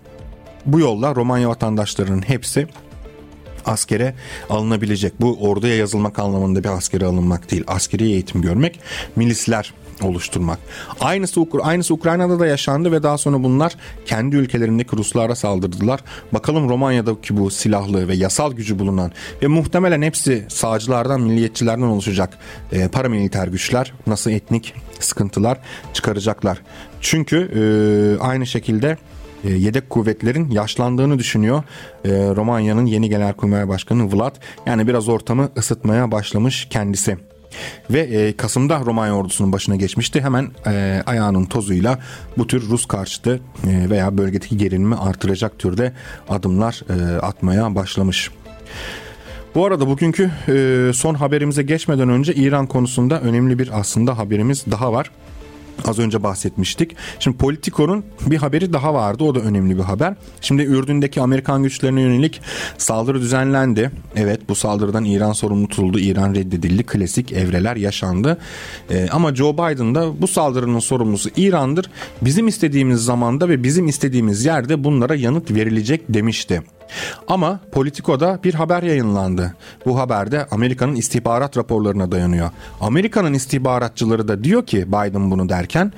Bu 0.66 0.80
yolla 0.80 1.16
Romanya 1.16 1.50
vatandaşlarının 1.50 2.22
hepsi 2.22 2.68
askere 3.66 4.16
alınabilecek. 4.50 5.22
Bu 5.22 5.38
orduya 5.42 5.76
yazılmak 5.76 6.20
anlamında 6.20 6.64
bir 6.64 6.70
askere 6.70 7.06
alınmak 7.06 7.52
değil. 7.52 7.64
Askeri 7.68 8.04
eğitim 8.04 8.42
görmek, 8.42 8.80
milisler 9.16 9.74
oluşturmak. 10.02 10.60
Aynısı, 11.00 11.46
aynısı 11.62 11.94
Ukrayna'da 11.94 12.40
da 12.40 12.48
yaşandı 12.48 12.92
ve 12.92 13.04
daha 13.04 13.18
sonra 13.18 13.44
bunlar 13.44 13.76
kendi 14.06 14.36
ülkelerindeki 14.36 14.98
Ruslara 14.98 15.36
saldırdılar. 15.36 16.00
Bakalım 16.32 16.70
Romanya'daki 16.70 17.38
bu 17.38 17.52
silahlı 17.52 18.08
ve 18.08 18.16
yasal 18.16 18.54
gücü 18.54 18.80
bulunan 18.80 19.12
ve 19.42 19.48
muhtemelen 19.48 20.02
hepsi 20.02 20.46
sağcılardan, 20.50 21.22
milliyetçilerden 21.22 21.82
oluşacak 21.82 22.38
e, 22.72 22.88
paramiliter 22.88 23.48
güçler 23.48 23.94
nasıl 24.08 24.32
etnik 24.32 24.74
sıkıntılar 25.00 25.60
çıkaracaklar. 25.94 26.62
Çünkü 27.02 27.38
e, 27.56 27.62
aynı 28.24 28.46
şekilde 28.46 28.98
e, 29.44 29.50
yedek 29.50 29.90
kuvvetlerin 29.90 30.50
yaşlandığını 30.52 31.20
düşünüyor 31.20 31.64
e, 32.06 32.10
Romanya'nın 32.12 32.86
yeni 32.86 33.10
genelkurmay 33.10 33.68
başkanı 33.68 34.14
Vlad. 34.14 34.36
Yani 34.66 34.88
biraz 34.88 35.10
ortamı 35.10 35.50
ısıtmaya 35.58 36.12
başlamış 36.12 36.68
kendisi. 36.70 37.18
Ve 37.90 38.00
e, 38.00 38.38
Kasım'da 38.38 38.80
Romanya 38.80 39.16
ordusunun 39.16 39.52
başına 39.52 39.76
geçmişti. 39.76 40.22
Hemen 40.22 40.52
e, 40.68 41.04
ayağının 41.06 41.46
tozuyla 41.46 42.00
bu 42.38 42.48
tür 42.48 42.70
Rus 42.70 42.86
karşıtı 42.86 43.40
e, 43.68 43.90
veya 43.90 44.18
bölgedeki 44.18 44.58
gerilimi 44.58 44.96
artıracak 44.96 45.60
türde 45.60 45.94
adımlar 46.30 46.82
e, 46.90 47.18
atmaya 47.20 47.76
başlamış. 47.76 48.32
Bu 49.56 49.66
arada 49.66 49.88
bugünkü 49.88 50.32
e, 50.48 50.92
son 50.94 51.16
haberimize 51.16 51.64
geçmeden 51.64 52.10
önce 52.10 52.34
İran 52.34 52.68
konusunda 52.68 53.22
önemli 53.22 53.60
bir 53.60 53.80
aslında 53.80 54.18
haberimiz 54.18 54.66
daha 54.72 54.94
var. 54.94 55.12
Az 55.86 56.00
önce 56.00 56.24
bahsetmiştik. 56.24 56.96
Şimdi 57.20 57.38
Politico'nun 57.38 58.06
bir 58.26 58.38
haberi 58.38 58.74
daha 58.74 58.94
vardı. 58.94 59.24
O 59.24 59.36
da 59.36 59.40
önemli 59.40 59.78
bir 59.78 59.84
haber. 59.84 60.16
Şimdi 60.42 60.62
Ürdün'deki 60.62 61.22
Amerikan 61.22 61.64
güçlerine 61.64 62.02
yönelik 62.02 62.42
saldırı 62.78 63.22
düzenlendi. 63.22 63.92
Evet 64.16 64.50
bu 64.50 64.56
saldırıdan 64.56 65.06
İran 65.06 65.34
sorumlu 65.34 65.68
tutuldu. 65.68 66.00
İran 66.00 66.36
reddedildi. 66.36 66.84
Klasik 66.84 67.32
evreler 67.32 67.76
yaşandı. 67.76 68.38
Ee, 68.92 69.08
ama 69.12 69.36
Joe 69.36 69.54
Biden 69.54 69.96
da 69.96 70.22
bu 70.22 70.28
saldırının 70.28 70.80
sorumlusu 70.80 71.30
İran'dır. 71.38 71.90
Bizim 72.22 72.48
istediğimiz 72.48 73.00
zamanda 73.00 73.50
ve 73.50 73.64
bizim 73.64 73.88
istediğimiz 73.88 74.46
yerde 74.46 74.84
bunlara 74.84 75.16
yanıt 75.16 75.52
verilecek 75.52 76.02
demişti. 76.10 76.62
Ama 77.28 77.60
Politico'da 77.72 78.40
bir 78.44 78.54
haber 78.54 78.84
yayınlandı. 78.84 79.56
Bu 79.86 80.00
haberde 80.00 80.46
Amerika'nın 80.52 80.96
istihbarat 80.96 81.58
raporlarına 81.58 82.12
dayanıyor. 82.12 82.50
Amerika'nın 82.82 83.34
istihbaratçıları 83.34 84.28
da 84.28 84.44
diyor 84.44 84.66
ki 84.66 84.88
Biden 84.88 85.32
bunu 85.32 85.50
derken 85.50 85.94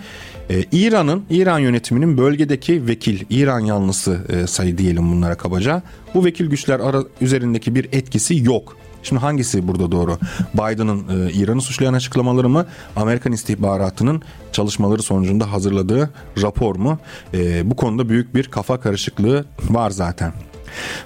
e, 0.50 0.64
İran'ın, 0.72 1.24
İran 1.30 1.60
yönetiminin 1.60 2.18
bölgedeki 2.18 2.88
vekil, 2.88 3.26
İran 3.30 3.60
yanlısı 3.60 4.20
e, 4.30 4.48
sayı 4.48 4.78
diyelim 4.78 5.12
bunlara 5.12 5.36
kabaca. 5.36 5.82
Bu 6.14 6.26
vekil 6.26 6.50
güçler 6.50 6.80
ara, 6.80 7.04
üzerindeki 7.22 7.76
bir 7.76 7.90
etkisi 7.92 8.44
yok. 8.44 8.78
Şimdi 9.04 9.22
hangisi 9.22 9.68
burada 9.68 9.92
doğru? 9.92 10.18
Biden'ın 10.54 11.28
e, 11.28 11.32
İran'ı 11.32 11.62
suçlayan 11.62 11.94
açıklamaları 11.94 12.50
mı? 12.50 12.66
Amerikan 12.96 13.34
istihbaratının 13.34 14.22
çalışmaları 14.52 15.02
sonucunda 15.02 15.52
hazırladığı 15.52 16.10
rapor 16.42 16.76
mu? 16.76 17.00
E, 17.34 17.70
bu 17.72 17.76
konuda 17.76 18.10
büyük 18.10 18.36
bir 18.36 18.44
kafa 18.48 18.80
karışıklığı 18.80 19.46
var 19.70 19.90
zaten. 19.90 20.34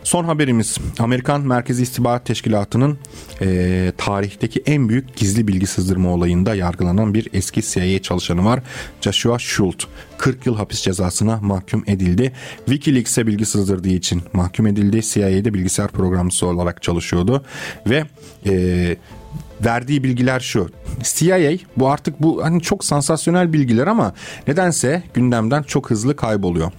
Son 0.04 0.24
haberimiz 0.24 0.78
Amerikan 1.00 1.42
Merkezi 1.42 1.84
İstihbarat 1.84 2.26
Teşkilatı'nın 2.26 2.98
e, 3.42 3.92
tarihteki 3.98 4.64
en 4.66 4.90
büyük 4.90 5.16
gizli 5.16 5.48
bilgi 5.48 5.68
sızdırma 5.68 6.14
olayında 6.14 6.56
yargılanan 6.56 7.14
bir 7.14 7.28
eski 7.34 7.62
CIA 7.62 8.02
çalışanı 8.02 8.46
var. 8.46 8.60
Joshua 9.02 9.40
Schultz 9.40 9.88
40 10.18 10.46
yıl 10.46 10.56
hapis 10.56 10.82
cezasına 10.82 11.40
mahkum 11.42 11.84
edildi. 11.88 12.32
Wikileaks'e 12.66 13.28
bilgi 13.28 13.46
sızdırdığı 13.46 13.90
için 13.90 14.24
mahkum 14.34 14.68
edildi. 14.68 15.02
CIA'de 15.02 15.54
bilgisayar 15.54 15.92
programcısı 15.92 16.48
olarak 16.48 16.82
çalışıyordu 16.82 17.46
ve 17.88 18.04
e, 18.46 18.98
verdiği 19.66 20.04
bilgiler 20.04 20.40
şu. 20.40 20.70
CIA 21.04 21.58
bu 21.78 21.90
artık 21.90 22.22
bu 22.22 22.44
hani 22.44 22.62
çok 22.62 22.86
sansasyonel 22.86 23.54
bilgiler 23.54 23.88
ama 23.88 24.14
nedense 24.48 25.04
gündemden 25.14 25.64
çok 25.64 25.90
hızlı 25.90 26.16
kayboluyor. 26.16 26.72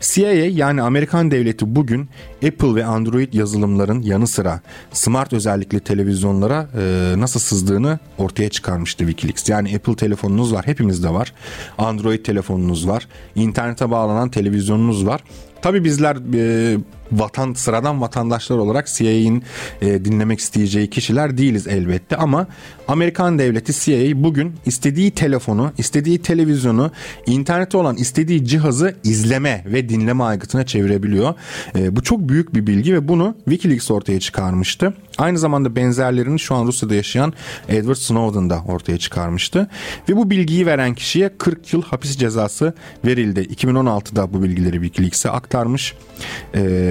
CIA 0.00 0.32
yani 0.32 0.82
Amerikan 0.82 1.30
devleti 1.30 1.76
bugün 1.76 2.08
Apple 2.46 2.74
ve 2.74 2.84
Android 2.84 3.32
yazılımların 3.32 4.02
yanı 4.02 4.26
sıra 4.26 4.60
smart 4.92 5.32
özellikli 5.32 5.80
televizyonlara 5.80 6.68
e, 6.78 7.14
nasıl 7.16 7.40
sızdığını 7.40 7.98
ortaya 8.18 8.48
çıkarmıştı 8.48 8.98
Wikileaks. 9.06 9.48
Yani 9.48 9.76
Apple 9.76 9.96
telefonunuz 9.96 10.52
var, 10.54 10.66
hepimizde 10.66 11.08
var. 11.10 11.32
Android 11.78 12.24
telefonunuz 12.24 12.88
var. 12.88 13.08
internete 13.34 13.90
bağlanan 13.90 14.28
televizyonunuz 14.28 15.06
var. 15.06 15.24
Tabi 15.62 15.84
bizler 15.84 16.16
e, 16.34 16.76
vatan 17.12 17.52
sıradan 17.52 18.00
vatandaşlar 18.00 18.56
olarak 18.56 18.86
CIA'nin 18.86 19.42
e, 19.82 20.04
dinlemek 20.04 20.40
isteyeceği 20.40 20.90
kişiler 20.90 21.38
değiliz 21.38 21.66
elbette 21.66 22.16
ama 22.16 22.46
Amerikan 22.88 23.38
devleti 23.38 23.72
CIA 23.72 24.22
bugün 24.22 24.52
istediği 24.66 25.10
telefonu, 25.10 25.72
istediği 25.78 26.22
televizyonu, 26.22 26.90
internette 27.26 27.76
olan 27.76 27.96
istediği 27.96 28.44
cihazı 28.44 28.94
izleme 29.04 29.64
ve 29.66 29.88
dinleme 29.88 30.24
aygıtına 30.24 30.66
çevirebiliyor. 30.66 31.34
E, 31.76 31.96
bu 31.96 32.02
çok 32.02 32.28
büyük 32.28 32.54
bir 32.54 32.66
bilgi 32.66 32.94
ve 32.94 33.08
bunu 33.08 33.36
WikiLeaks 33.44 33.90
ortaya 33.90 34.20
çıkarmıştı. 34.20 34.94
Aynı 35.18 35.38
zamanda 35.38 35.76
benzerlerini 35.76 36.38
şu 36.38 36.54
an 36.54 36.66
Rusya'da 36.66 36.94
yaşayan 36.94 37.32
Edward 37.68 37.96
Snowden 37.96 38.50
da 38.50 38.62
ortaya 38.66 38.98
çıkarmıştı. 38.98 39.68
Ve 40.08 40.16
bu 40.16 40.30
bilgiyi 40.30 40.66
veren 40.66 40.94
kişiye 40.94 41.30
40 41.38 41.72
yıl 41.72 41.82
hapis 41.82 42.16
cezası 42.16 42.74
verildi. 43.04 43.40
2016'da 43.40 44.32
bu 44.32 44.42
bilgileri 44.42 44.72
Wikileaks'e 44.72 45.30
aktarmış. 45.30 45.94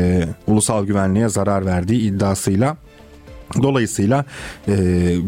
Ee, 0.03 0.27
ulusal 0.47 0.85
güvenliğe 0.85 1.29
zarar 1.29 1.65
verdiği 1.65 2.01
iddiasıyla 2.01 2.77
Dolayısıyla 3.61 4.25
e, 4.67 4.73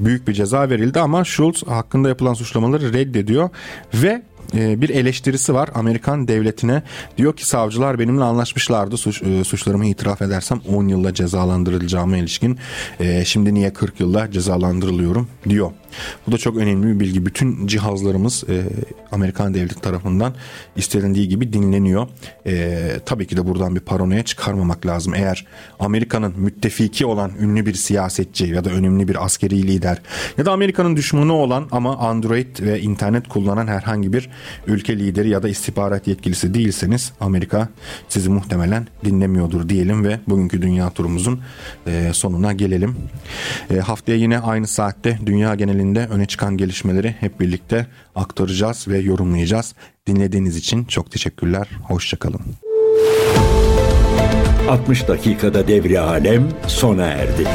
büyük 0.06 0.28
bir 0.28 0.34
ceza 0.34 0.70
verildi 0.70 1.00
ama 1.00 1.26
Schultz 1.26 1.64
hakkında 1.64 2.10
yapılan 2.10 2.34
suçlamaları 2.34 2.94
reddediyor 2.94 3.50
ve 3.94 4.22
e, 4.58 4.82
bir 4.82 4.90
eleştirisi 4.90 5.54
var 5.54 5.70
Amerikan 5.74 6.28
devletine. 6.28 6.84
Diyor 7.18 7.36
ki 7.36 7.48
savcılar 7.48 8.00
benimle 8.00 8.24
anlaşmışlardı 8.24 8.98
suç, 8.98 9.22
e, 9.24 9.44
suçlarımı 9.44 9.86
itiraf 9.86 10.22
edersem 10.22 10.62
10 10.74 10.88
yılla 10.88 11.14
cezalandırılacağıma 11.14 12.18
ilişkin. 12.18 12.60
E, 13.00 13.26
şimdi 13.26 13.54
niye 13.54 13.74
40 13.74 14.00
yılla 14.00 14.32
cezalandırılıyorum 14.32 15.28
diyor. 15.50 15.72
Bu 16.28 16.32
da 16.32 16.38
çok 16.38 16.58
önemli 16.58 16.88
bir 16.88 17.00
bilgi. 17.00 17.26
Bütün 17.26 17.68
cihazlarımız 17.68 18.44
e, 18.50 18.64
Amerikan 19.12 19.54
devleti 19.54 19.82
tarafından 19.82 20.34
istenildiği 20.76 21.30
gibi 21.30 21.54
dinleniyor. 21.54 22.08
E, 22.48 22.80
tabii 23.06 23.28
ki 23.28 23.38
de 23.38 23.48
buradan 23.48 23.76
bir 23.76 23.80
paranoya 23.80 24.24
çıkarmamak 24.24 24.86
lazım. 24.86 25.14
Eğer 25.14 25.46
Amerika'nın 25.80 26.34
müttefiki 26.38 27.06
olan 27.06 27.32
ünlü 27.40 27.66
bir 27.66 27.74
siyasetçi 27.74 28.46
ya 28.46 28.66
da 28.66 28.70
önemli 28.70 29.08
bir 29.08 29.26
askeri 29.26 29.68
lider 29.68 30.02
ya 30.38 30.46
da 30.46 30.52
Amerika'nın 30.52 30.96
düşmanı 30.96 31.34
olan 31.34 31.68
ama 31.72 31.98
Android 31.98 32.60
ve 32.62 32.82
internet 32.82 33.28
kullanan 33.28 33.68
herhangi 33.68 34.14
bir 34.14 34.30
ülke 34.68 35.00
lideri 35.00 35.30
ya 35.30 35.44
da 35.44 35.50
istihbarat 35.50 36.08
yetkilisi 36.08 36.54
değilseniz 36.54 37.12
Amerika 37.20 37.70
sizi 38.10 38.30
muhtemelen 38.30 38.88
dinlemiyordur 39.06 39.70
diyelim 39.70 40.04
ve 40.04 40.20
bugünkü 40.28 40.62
dünya 40.62 40.90
turumuzun 40.90 41.42
e, 41.88 42.10
sonuna 42.14 42.54
gelelim. 42.54 42.96
E, 43.70 43.78
haftaya 43.78 44.18
yine 44.18 44.40
aynı 44.40 44.68
saatte 44.68 45.20
dünya 45.26 45.56
genelinde 45.56 45.85
öne 45.94 46.26
çıkan 46.26 46.58
gelişmeleri 46.58 47.16
hep 47.20 47.40
birlikte 47.40 47.88
aktaracağız 48.16 48.88
ve 48.88 48.98
yorumlayacağız. 48.98 49.76
Dinlediğiniz 50.08 50.58
için 50.58 50.86
çok 50.86 51.12
teşekkürler. 51.12 51.68
Hoşçakalın. 51.84 52.42
60 54.70 55.08
dakikada 55.08 55.68
devri 55.68 56.00
alem 56.00 56.50
sona 56.68 57.06
erdi. 57.06 57.48